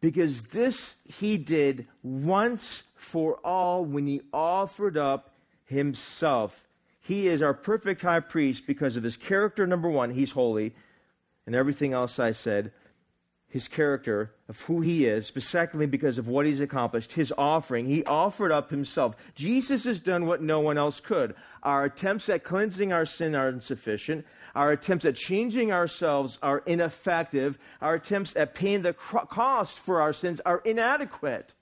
[0.00, 5.32] Because this he did once for all when he offered up
[5.64, 6.63] himself
[7.04, 10.74] he is our perfect high priest because of his character, number one, he's holy,
[11.46, 12.72] and everything else I said,
[13.46, 17.84] his character of who he is, but secondly, because of what he's accomplished, his offering.
[17.84, 19.16] He offered up himself.
[19.34, 21.34] Jesus has done what no one else could.
[21.62, 24.24] Our attempts at cleansing our sin are insufficient.
[24.54, 27.58] Our attempts at changing ourselves are ineffective.
[27.82, 31.52] Our attempts at paying the cost for our sins are inadequate.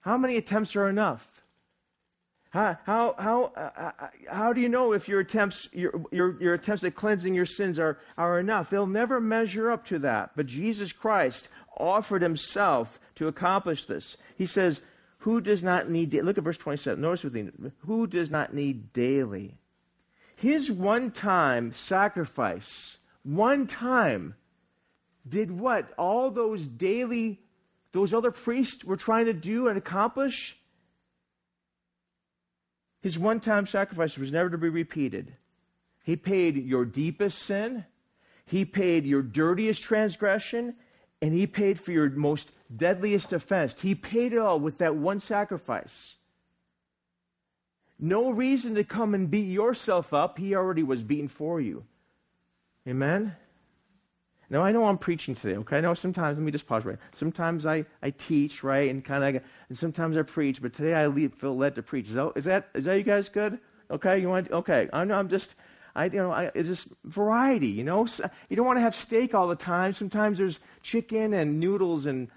[0.00, 1.35] How many attempts are enough?
[2.56, 6.54] How, how, how, uh, uh, how do you know if your attempts, your, your, your
[6.54, 8.70] attempts at cleansing your sins are, are enough?
[8.70, 10.30] They'll never measure up to that.
[10.34, 14.16] But Jesus Christ offered himself to accomplish this.
[14.38, 14.80] He says,
[15.18, 16.22] Who does not need, da-?
[16.22, 16.98] look at verse 27.
[16.98, 19.58] Notice with me, who does not need daily?
[20.34, 24.34] His one time sacrifice, one time,
[25.28, 27.38] did what all those daily,
[27.92, 30.58] those other priests were trying to do and accomplish?
[33.06, 35.36] His one time sacrifice was never to be repeated.
[36.02, 37.84] He paid your deepest sin,
[38.44, 40.74] He paid your dirtiest transgression,
[41.22, 43.80] and He paid for your most deadliest offense.
[43.80, 46.16] He paid it all with that one sacrifice.
[47.96, 50.36] No reason to come and beat yourself up.
[50.36, 51.84] He already was beaten for you.
[52.88, 53.36] Amen?
[54.48, 55.78] Now, I know I'm preaching today, okay?
[55.78, 56.98] I know sometimes, let me just pause right.
[57.16, 58.88] Sometimes I, I teach, right?
[58.88, 62.08] And kind of, and sometimes I preach, but today I feel led to preach.
[62.08, 63.58] Is that, is that, is that you guys good?
[63.90, 64.88] Okay, you want, okay.
[64.92, 65.56] I'm, I'm just,
[65.96, 68.06] I, you know, I, it's just variety, you know?
[68.48, 69.94] You don't want to have steak all the time.
[69.94, 72.28] Sometimes there's chicken and noodles and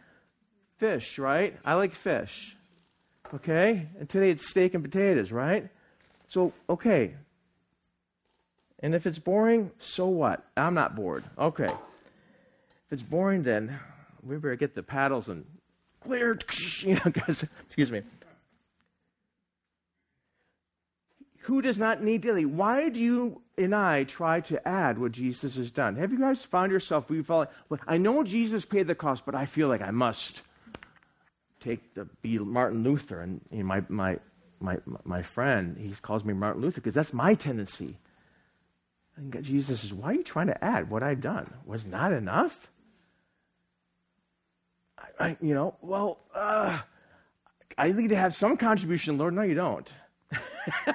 [0.77, 1.57] fish, right?
[1.63, 2.55] I like fish,
[3.35, 3.87] okay?
[3.99, 5.69] And today it's steak and potatoes, right?
[6.27, 7.13] So, okay.
[8.79, 10.43] And if it's boring, so what?
[10.57, 11.23] I'm not bored.
[11.37, 11.69] Okay.
[12.89, 13.79] If it's boring, then
[14.23, 15.45] we better get the paddles and
[16.01, 16.39] clear,
[16.79, 18.01] you know, guys, excuse me.
[21.41, 22.45] Who does not need daily?
[22.45, 25.97] Why do you and I try to add what Jesus has done?
[25.97, 29.35] Have you guys found yourself, we felt like, I know Jesus paid the cost, but
[29.35, 30.41] I feel like I must
[31.59, 34.17] take the be Martin Luther and you know, my, my,
[34.59, 37.99] my, my friend, he calls me Martin Luther because that's my tendency.
[39.15, 41.53] And Jesus says, Why are you trying to add what I've done?
[41.65, 42.71] Was not enough?
[45.19, 46.79] I, you know, well, uh,
[47.77, 49.33] I need to have some contribution, Lord.
[49.33, 49.91] No, you don't.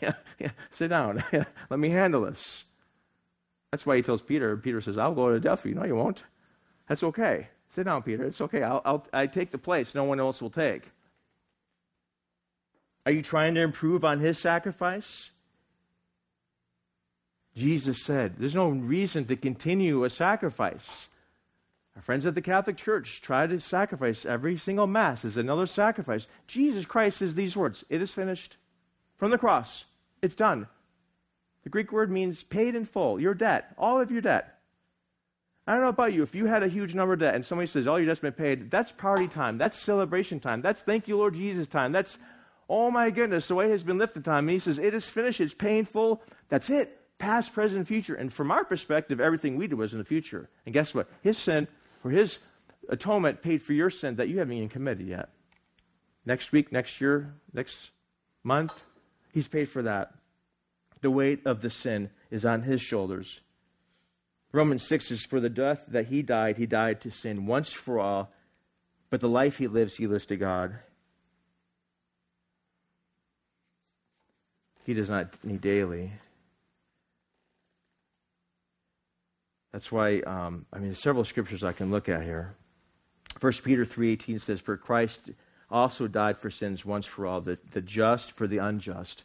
[0.00, 1.22] yeah, yeah, sit down.
[1.70, 2.64] Let me handle this.
[3.70, 5.74] That's why he tells Peter, Peter says, I'll go to death for you.
[5.74, 6.22] No, you won't.
[6.88, 7.48] That's okay.
[7.70, 8.24] Sit down, Peter.
[8.24, 8.62] It's okay.
[8.62, 10.90] I'll, I'll I take the place no one else will take.
[13.06, 15.30] Are you trying to improve on his sacrifice?
[17.56, 21.08] Jesus said, There's no reason to continue a sacrifice.
[21.96, 26.26] Our friends at the Catholic Church try to sacrifice every single Mass as another sacrifice.
[26.46, 28.56] Jesus Christ says these words It is finished.
[29.16, 29.84] From the cross,
[30.20, 30.66] it's done.
[31.62, 34.58] The Greek word means paid in full, your debt, all of your debt.
[35.66, 36.22] I don't know about you.
[36.22, 38.32] If you had a huge number of debt and somebody says, All your debt's been
[38.32, 39.56] paid, that's party time.
[39.56, 40.60] That's celebration time.
[40.62, 41.92] That's thank you, Lord Jesus time.
[41.92, 42.18] That's,
[42.68, 44.48] oh my goodness, the way has been lifted time.
[44.48, 45.40] And he says, It is finished.
[45.40, 46.22] It's painful.
[46.48, 47.00] That's it.
[47.18, 48.14] Past, present, future.
[48.14, 50.50] And from our perspective, everything we do was in the future.
[50.66, 51.08] And guess what?
[51.22, 51.68] His sin
[52.04, 52.38] for his
[52.90, 55.30] atonement paid for your sin that you haven't even committed yet.
[56.26, 57.88] Next week, next year, next
[58.42, 58.74] month,
[59.32, 60.12] he's paid for that.
[61.00, 63.40] The weight of the sin is on his shoulders.
[64.52, 67.98] Romans 6 is for the death that he died, he died to sin once for
[67.98, 68.30] all,
[69.08, 70.78] but the life he lives, he lives to God.
[74.84, 76.12] He does not need daily.
[79.74, 82.54] That's why, um, I mean, there's several scriptures I can look at here.
[83.40, 85.32] 1 Peter 3.18 says, For Christ
[85.68, 89.24] also died for sins once for all, the, the just for the unjust,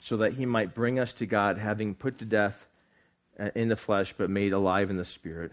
[0.00, 2.66] so that he might bring us to God, having put to death
[3.38, 5.52] uh, in the flesh, but made alive in the spirit.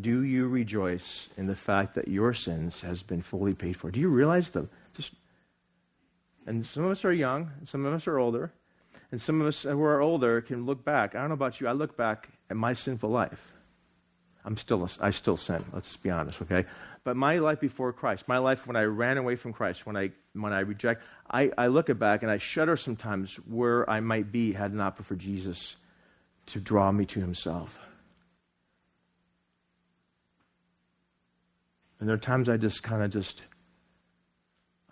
[0.00, 3.90] Do you rejoice in the fact that your sins has been fully paid for?
[3.90, 5.12] Do you realize the just
[6.46, 8.52] and some of us are young, some of us are older,
[9.12, 11.14] and some of us who are older can look back.
[11.14, 13.52] I don't know about you, I look back at my sinful life.
[14.44, 16.66] I'm still, I still sin, let's be honest, okay?
[17.02, 20.10] But my life before Christ, my life when I ran away from Christ, when I,
[20.34, 24.30] when I reject, I, I look at back and I shudder sometimes where I might
[24.30, 25.76] be had it not been for Jesus
[26.46, 27.78] to draw me to himself.
[32.00, 33.42] And there are times I just kind of just,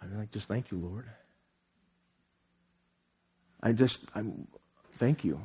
[0.00, 1.06] I'm like, just thank you, Lord.
[3.62, 4.48] I just, I'm,
[4.94, 5.40] thank you.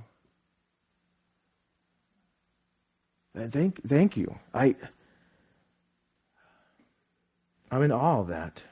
[3.38, 4.36] Uh, thank, thank you.
[4.54, 4.76] I,
[7.72, 8.64] I'm in awe of that.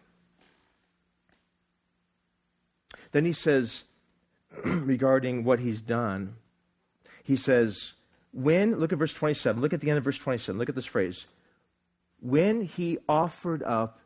[3.12, 3.84] Then he says,
[4.64, 6.36] regarding what he's done,
[7.24, 7.94] he says,
[8.32, 10.86] when, look at verse 27, look at the end of verse 27, look at this
[10.86, 11.26] phrase.
[12.20, 14.00] When he offered up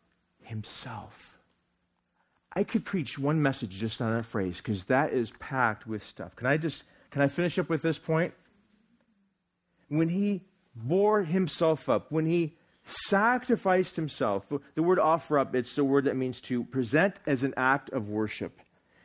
[0.49, 1.37] himself.
[2.53, 6.35] I could preach one message just on that phrase because that is packed with stuff.
[6.35, 8.33] Can I just, can I finish up with this point?
[9.87, 10.41] When he
[10.83, 12.55] bore himself up, when he
[12.85, 14.45] sacrificed himself.
[14.75, 18.09] The word offer up, it's the word that means to present as an act of
[18.09, 18.59] worship.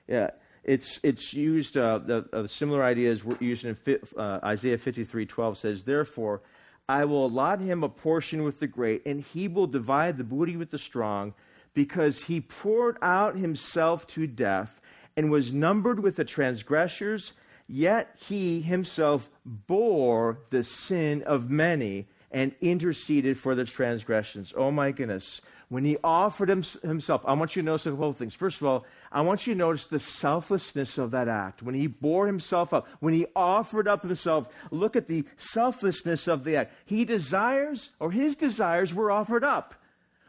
[0.08, 0.30] Yeah,
[0.62, 3.76] it's, it's used, uh, the uh, similar ideas were used in
[4.16, 6.40] uh, Isaiah 53 12 says, Therefore,
[6.88, 10.56] I will allot him a portion with the great, and he will divide the booty
[10.56, 11.34] with the strong,
[11.72, 14.80] because he poured out himself to death
[15.16, 17.32] and was numbered with the transgressors
[17.66, 24.52] Yet he himself bore the sin of many and interceded for the transgressions.
[24.56, 25.40] Oh my goodness.
[25.68, 28.34] When he offered himself, I want you to notice a couple of things.
[28.34, 31.62] First of all, I want you to notice the selflessness of that act.
[31.62, 36.44] When he bore himself up, when he offered up himself, look at the selflessness of
[36.44, 36.74] the act.
[36.84, 39.74] He desires, or his desires were offered up.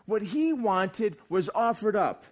[0.06, 2.24] What he wanted was offered up.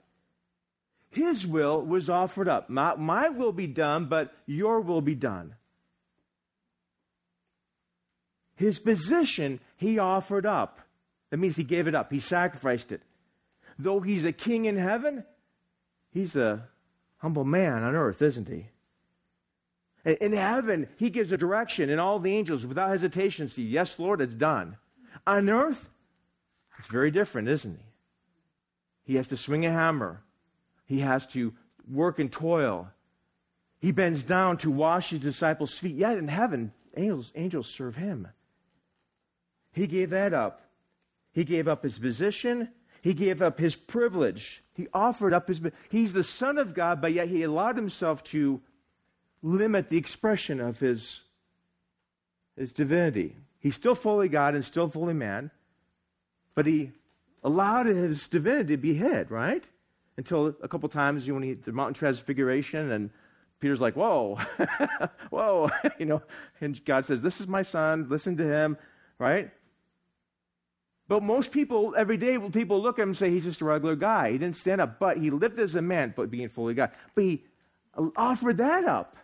[1.14, 2.72] His will was offered up.
[2.72, 5.54] My, my will be done, but your will be done.
[8.56, 10.80] His position he offered up.
[11.30, 13.02] That means he gave it up, he sacrificed it.
[13.78, 15.24] Though he's a king in heaven,
[16.10, 16.68] he's a
[17.18, 18.70] humble man on earth, isn't he?
[20.06, 24.20] In heaven, he gives a direction, and all the angels, without hesitation, say, Yes, Lord,
[24.20, 24.78] it's done.
[25.28, 25.90] On earth,
[26.80, 27.86] it's very different, isn't he?
[29.04, 30.24] He has to swing a hammer,
[30.86, 31.54] he has to
[31.90, 32.90] work and toil.
[33.80, 35.96] He bends down to wash his disciples' feet.
[35.96, 38.28] Yet in heaven, angels, angels serve him.
[39.74, 40.62] He gave that up.
[41.34, 42.70] He gave up his position.
[43.02, 44.64] He gave up his privilege.
[44.74, 45.60] He offered up his.
[45.90, 48.62] He's the Son of God, but yet he allowed himself to
[49.42, 51.22] limit the expression of his,
[52.56, 53.36] his divinity.
[53.60, 55.52] He's still fully God and still fully man,
[56.56, 56.92] but he
[57.44, 59.66] allowed his divinity to be hid, right?
[60.18, 63.10] Until a couple times you when he the mountain transfiguration and
[63.60, 64.40] Peter's like, "Whoa,
[65.30, 66.22] whoa," you know,
[66.62, 68.08] and God says, "This is my son.
[68.10, 68.78] Listen to him."
[69.18, 69.52] Right?
[71.08, 73.96] But most people, every day, people look at him and say he's just a regular
[73.96, 74.32] guy.
[74.32, 76.92] He didn't stand up, but he lived as a man, but being fully God.
[77.14, 77.44] But he
[78.16, 79.18] offered that up.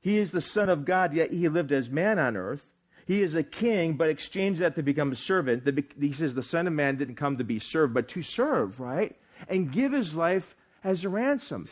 [0.00, 2.66] He is the Son of God, yet he lived as man on earth.
[3.06, 5.66] He is a king, but exchanged that to become a servant.
[5.98, 9.16] He says the Son of Man didn't come to be served, but to serve, right?
[9.48, 11.68] And give his life as a ransom.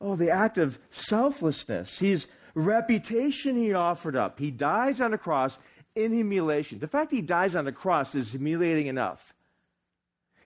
[0.00, 1.98] Oh, the act of selflessness.
[1.98, 4.38] His reputation he offered up.
[4.38, 5.58] He dies on a cross
[5.94, 6.78] in humiliation.
[6.78, 9.34] The fact he dies on a cross is humiliating enough.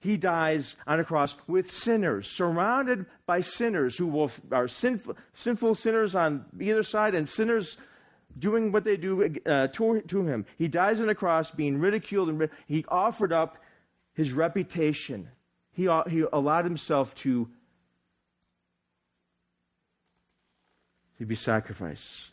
[0.00, 5.74] He dies on a cross with sinners, surrounded by sinners who will, are sinful, sinful
[5.74, 7.76] sinners on either side and sinners
[8.38, 10.46] doing what they do uh, to, to, him.
[10.56, 13.58] He dies on a cross, being ridiculed, and he offered up
[14.14, 15.28] his reputation.
[15.72, 17.48] He, uh, he allowed himself to,
[21.18, 22.30] to be sacrificed.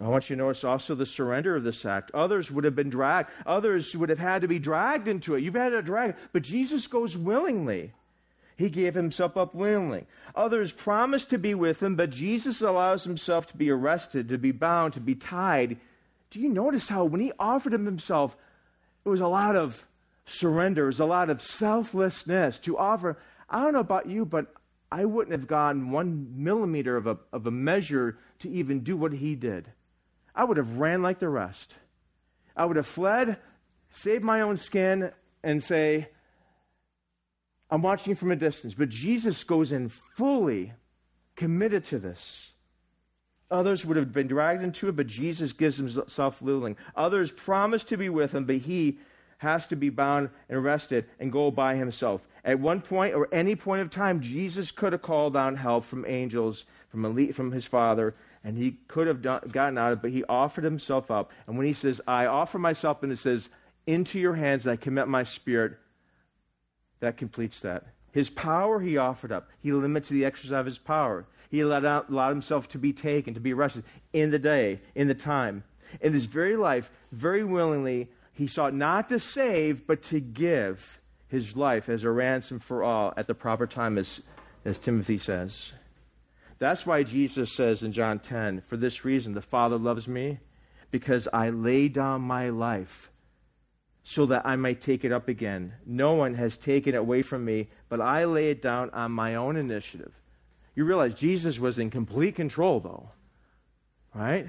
[0.00, 2.10] I want you to notice also the surrender of this act.
[2.14, 3.28] Others would have been dragged.
[3.44, 5.42] Others would have had to be dragged into it.
[5.42, 7.92] You've had to drag, but Jesus goes willingly.
[8.56, 10.06] He gave himself up willingly.
[10.34, 14.52] Others promised to be with him, but Jesus allows himself to be arrested, to be
[14.52, 15.78] bound, to be tied.
[16.30, 18.36] Do you notice how when he offered him himself,
[19.04, 19.86] it was a lot of
[20.30, 23.18] surrender, is a lot of selflessness to offer.
[23.48, 24.52] I don't know about you, but
[24.92, 29.12] I wouldn't have gone one millimeter of a, of a measure to even do what
[29.12, 29.70] he did.
[30.34, 31.74] I would have ran like the rest.
[32.56, 33.36] I would have fled,
[33.90, 35.12] saved my own skin,
[35.42, 36.08] and say,
[37.70, 38.74] I'm watching from a distance.
[38.74, 40.72] But Jesus goes in fully
[41.36, 42.52] committed to this.
[43.50, 46.76] Others would have been dragged into it, but Jesus gives himself willing.
[46.94, 48.98] Others promise to be with him, but he
[49.40, 52.26] has to be bound and arrested and go by himself.
[52.44, 56.04] At one point or any point of time, Jesus could have called down help from
[56.06, 58.14] angels, from, elite, from his Father,
[58.44, 61.32] and he could have done, gotten out of it, but he offered himself up.
[61.46, 63.48] And when he says, I offer myself, and it says,
[63.86, 65.78] Into your hands I commit my spirit,
[67.00, 67.86] that completes that.
[68.12, 69.48] His power he offered up.
[69.62, 71.24] He limited the exercise of his power.
[71.50, 75.08] He allowed, out, allowed himself to be taken, to be arrested in the day, in
[75.08, 75.64] the time.
[76.02, 81.56] In his very life, very willingly, he sought not to save, but to give his
[81.56, 84.22] life as a ransom for all at the proper time, as,
[84.64, 85.72] as Timothy says.
[86.58, 90.40] That's why Jesus says in John 10, For this reason, the Father loves me,
[90.90, 93.10] because I lay down my life
[94.02, 95.74] so that I might take it up again.
[95.86, 99.36] No one has taken it away from me, but I lay it down on my
[99.36, 100.12] own initiative.
[100.74, 103.10] You realize Jesus was in complete control, though,
[104.14, 104.48] right?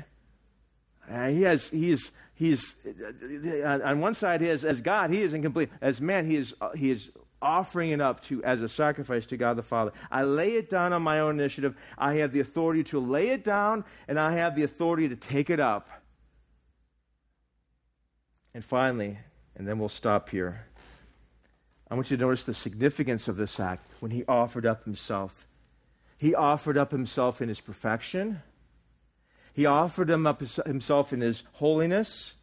[1.10, 5.22] Uh, he has, he is, he's, uh, on one side, he is, as God, he
[5.22, 7.10] is in complete, as man, he is, uh, he is
[7.41, 9.91] offering it up to as a sacrifice to God the Father.
[10.12, 11.76] I lay it down on my own initiative.
[11.97, 15.49] I have the authority to lay it down, and I have the authority to take
[15.49, 15.89] it up.
[18.54, 19.18] And finally,
[19.56, 20.66] and then we'll stop here.
[21.89, 25.47] I want you to notice the significance of this act when he offered up himself.
[26.18, 28.41] He offered up himself in his perfection.
[29.54, 32.34] He offered him up himself in his holiness.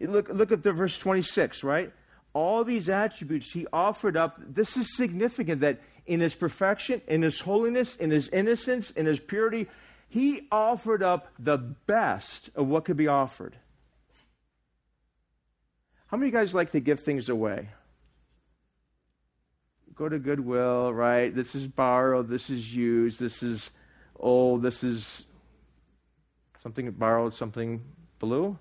[0.00, 1.92] Look, look at the verse 26, right?
[2.34, 4.38] all these attributes he offered up.
[4.38, 9.20] This is significant that in his perfection, in his holiness, in his innocence, in his
[9.20, 9.68] purity,
[10.08, 13.56] he offered up the best of what could be offered.
[16.08, 17.70] How many of you guys like to give things away?
[19.94, 21.34] Go to Goodwill, right?
[21.34, 23.70] This is borrowed, this is used, this is
[24.18, 25.24] old, this is
[26.64, 27.82] something borrowed, something
[28.18, 28.58] blue?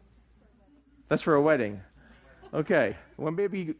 [1.09, 1.81] That's for a wedding.
[2.53, 2.95] Okay.
[3.17, 3.75] Well, maybe.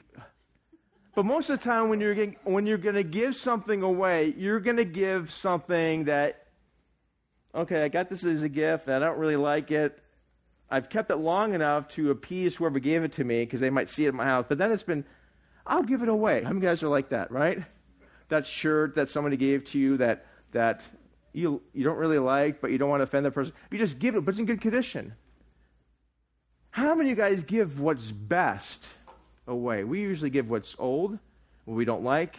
[1.13, 4.33] But most of the time, when you're getting, when you're going to give something away,
[4.35, 6.47] you're going to give something that,
[7.53, 8.89] okay, I got this as a gift.
[8.89, 9.99] I don't really like it.
[10.71, 13.89] I've kept it long enough to appease whoever gave it to me because they might
[13.89, 14.45] see it in my house.
[14.47, 15.05] But then it's been,
[15.67, 16.41] I'll give it away.
[16.43, 17.61] How many guys are like that, right?
[18.29, 20.81] That shirt that somebody gave to you that that
[21.33, 23.53] you you don't really like, but you don't want to offend the person.
[23.71, 25.13] You just give it, but it's in good condition.
[26.71, 28.87] How many of you guys give what's best
[29.47, 29.83] away?
[29.83, 31.19] We usually give what's old,
[31.65, 32.35] what we don't like.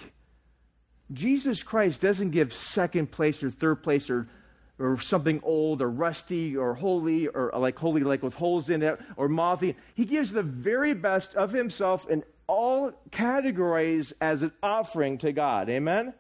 [1.12, 4.26] Jesus Christ doesn't give second place or third place or,
[4.78, 8.98] or something old or rusty or holey or like holey like with holes in it
[9.16, 9.76] or mothy.
[9.94, 15.68] He gives the very best of himself in all categories as an offering to God.
[15.68, 16.14] Amen?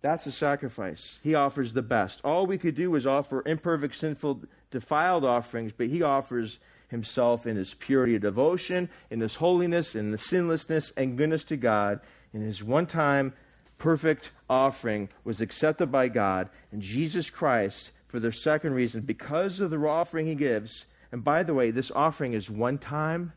[0.00, 1.18] That's a sacrifice.
[1.22, 2.20] He offers the best.
[2.24, 7.56] All we could do is offer imperfect, sinful, defiled offerings, but he offers himself in
[7.56, 12.00] his purity of devotion, in his holiness, in the sinlessness and goodness to God.
[12.32, 13.32] In his one time
[13.78, 16.48] perfect offering was accepted by God.
[16.72, 21.42] And Jesus Christ, for the second reason, because of the offering he gives, and by
[21.42, 23.32] the way, this offering is one time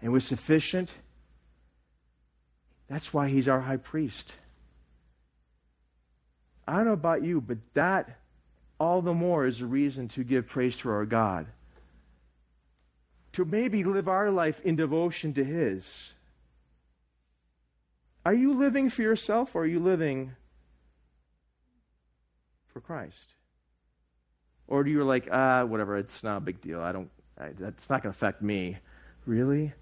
[0.00, 0.92] and was sufficient.
[2.88, 4.34] That's why he's our high priest.
[6.68, 8.18] I don't know about you, but that
[8.78, 11.46] all the more is a reason to give praise to our God.
[13.32, 16.12] To maybe live our life in devotion to His.
[18.26, 20.32] Are you living for yourself or are you living
[22.66, 23.32] for Christ?
[24.66, 26.82] Or do you like, ah, whatever, it's not a big deal.
[26.82, 27.08] I don't,
[27.38, 28.76] I, that's not going to affect me.
[29.24, 29.72] Really?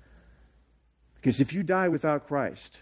[1.16, 2.78] Because if you die without Christ,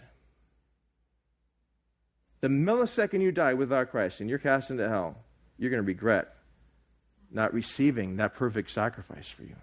[2.45, 5.17] the millisecond you die without Christ and you're cast into hell,
[5.57, 6.35] you're going to regret
[7.31, 9.55] not receiving that perfect sacrifice for you.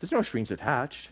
[0.00, 1.10] There's no strings attached.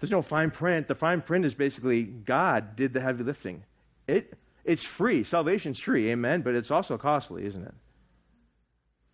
[0.00, 0.88] There's no fine print.
[0.88, 3.64] The fine print is basically God did the heavy lifting.
[4.06, 4.32] It,
[4.64, 5.22] it's free.
[5.22, 7.74] Salvation's free, amen, but it's also costly, isn't it?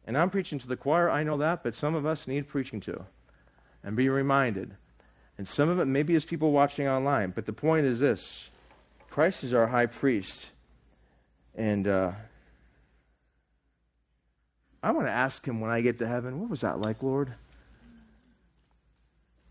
[0.06, 2.78] And I'm preaching to the choir, I know that, but some of us need preaching
[2.82, 3.06] to
[3.82, 4.76] and be reminded.
[5.36, 8.50] And some of it maybe is people watching online, but the point is this
[9.10, 10.46] Christ is our high priest.
[11.55, 12.12] And uh,
[14.82, 17.34] I want to ask him when I get to heaven, what was that like, Lord?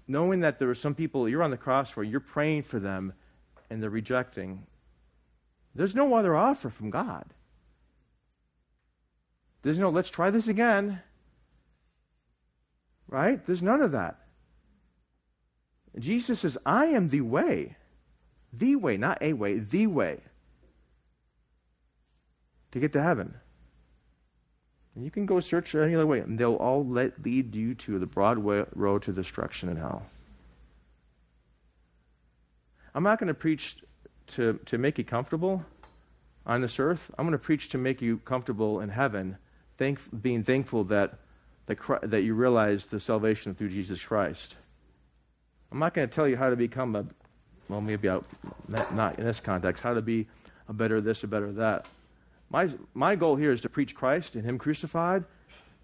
[0.07, 3.13] Knowing that there are some people you're on the cross for, you're praying for them,
[3.69, 4.65] and they're rejecting.
[5.75, 7.25] There's no other offer from God.
[9.61, 11.01] There's no, let's try this again.
[13.07, 13.45] Right?
[13.45, 14.17] There's none of that.
[15.97, 17.75] Jesus says, I am the way.
[18.51, 20.21] The way, not a way, the way
[22.71, 23.33] to get to heaven.
[24.95, 27.99] And you can go search any other way, and they'll all let, lead you to
[27.99, 30.05] the broad way, road to destruction and hell.
[32.93, 33.77] I'm not going to preach
[34.27, 35.63] to, to make you comfortable
[36.45, 37.11] on this earth.
[37.17, 39.37] I'm going to preach to make you comfortable in heaven,
[39.77, 41.19] thank, being thankful that,
[41.67, 44.55] that, that you realize the salvation through Jesus Christ.
[45.71, 47.05] I'm not going to tell you how to become a,
[47.67, 48.25] well, maybe out,
[48.67, 50.27] not in this context, how to be
[50.67, 51.85] a better this, a better that.
[52.49, 55.23] My, my goal here is to preach Christ and Him crucified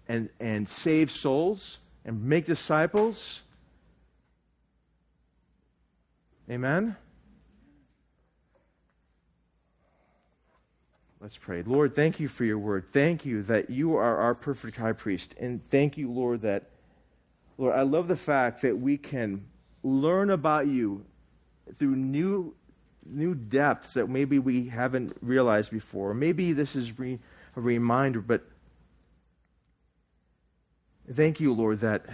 [0.08, 3.40] and, and save souls and make disciples.
[6.50, 6.96] Amen?
[11.20, 11.62] Let's pray.
[11.62, 12.86] Lord, thank you for your word.
[12.92, 15.34] Thank you that you are our perfect high priest.
[15.40, 16.70] And thank you, Lord, that,
[17.58, 19.46] Lord, I love the fact that we can
[19.82, 21.04] learn about you
[21.78, 22.54] through new
[23.10, 26.14] new depths that maybe we haven't realized before.
[26.14, 27.18] Maybe this is re-
[27.56, 28.42] a reminder, but
[31.12, 32.06] thank you, Lord, that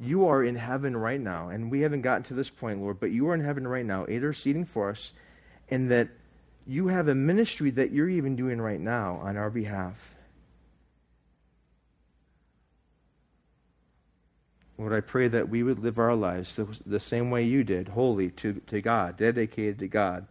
[0.00, 1.48] you are in heaven right now.
[1.48, 4.06] And we haven't gotten to this point, Lord, but you are in heaven right now,
[4.06, 5.12] interceding for us,
[5.68, 6.08] and that
[6.66, 10.14] you have a ministry that you're even doing right now on our behalf.
[14.80, 17.88] Lord, I pray that we would live our lives the, the same way you did,
[17.88, 20.26] holy to, to God, dedicated to God,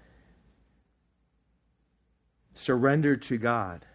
[2.56, 3.86] surrendered to God.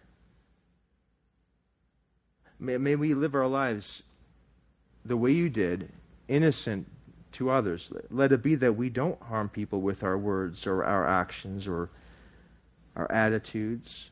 [2.57, 4.01] May, may we live our lives
[5.03, 5.91] the way you did,
[6.29, 6.89] innocent
[7.33, 7.91] to others.
[8.09, 11.89] Let it be that we don't harm people with our words or our actions or
[12.95, 14.09] our attitudes.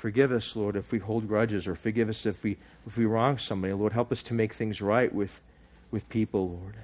[0.00, 3.36] Forgive us, Lord, if we hold grudges, or forgive us if we, if we wrong
[3.36, 3.74] somebody.
[3.74, 5.42] Lord, help us to make things right with,
[5.90, 6.76] with people, Lord.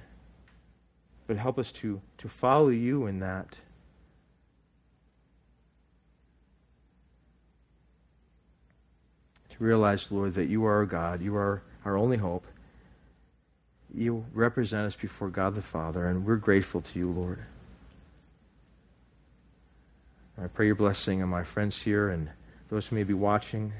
[1.25, 3.55] But help us to, to follow you in that.
[9.49, 11.19] To realize, Lord, that you are our God.
[11.19, 12.45] You are our only hope.
[13.95, 17.39] You represent us before God the Father, and we're grateful to you, Lord.
[20.39, 22.29] I pray your blessing on my friends here and
[22.69, 23.73] those who may be watching,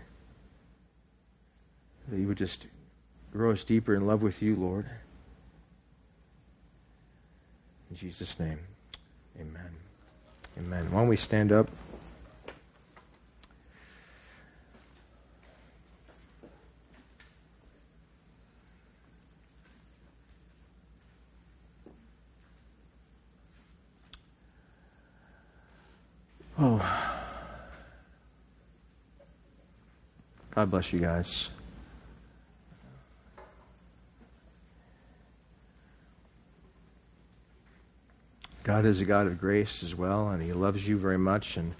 [2.07, 2.67] that you would just
[3.31, 4.89] grow us deeper in love with you, Lord.
[7.89, 8.59] In Jesus' name,
[9.39, 9.71] amen.
[10.57, 10.91] Amen.
[10.91, 11.69] Why don't we stand up?
[26.59, 27.07] Oh.
[30.58, 31.49] God bless you guys.
[38.64, 41.58] God is a God of grace as well, and He loves you very much.
[41.58, 41.76] And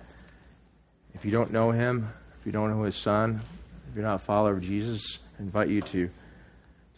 [1.16, 2.08] if you don't know Him,
[2.40, 3.42] if you don't know His Son,
[3.90, 6.08] if you're not a follower of Jesus, I invite you to,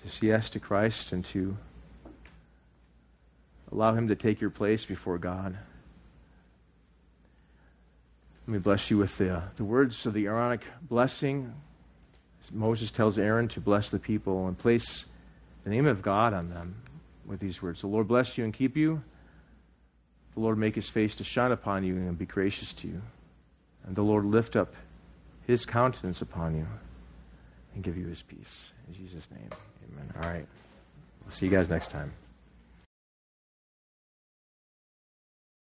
[0.04, 1.56] to say yes to Christ and to
[3.72, 5.58] allow Him to take your place before God.
[8.46, 11.54] Let me bless you with the, the words of the Aaronic blessing.
[12.52, 15.06] Moses tells Aaron to bless the people and place
[15.64, 16.76] the name of God on them
[17.26, 17.82] with these words.
[17.82, 19.02] The Lord bless you and keep you.
[20.34, 23.02] The Lord make his face to shine upon you and be gracious to you.
[23.86, 24.74] And the Lord lift up
[25.48, 26.68] his countenance upon you
[27.74, 28.72] and give you his peace.
[28.88, 29.50] In Jesus' name,
[29.92, 30.14] amen.
[30.16, 30.46] All right.
[31.24, 32.12] We'll see you guys next time.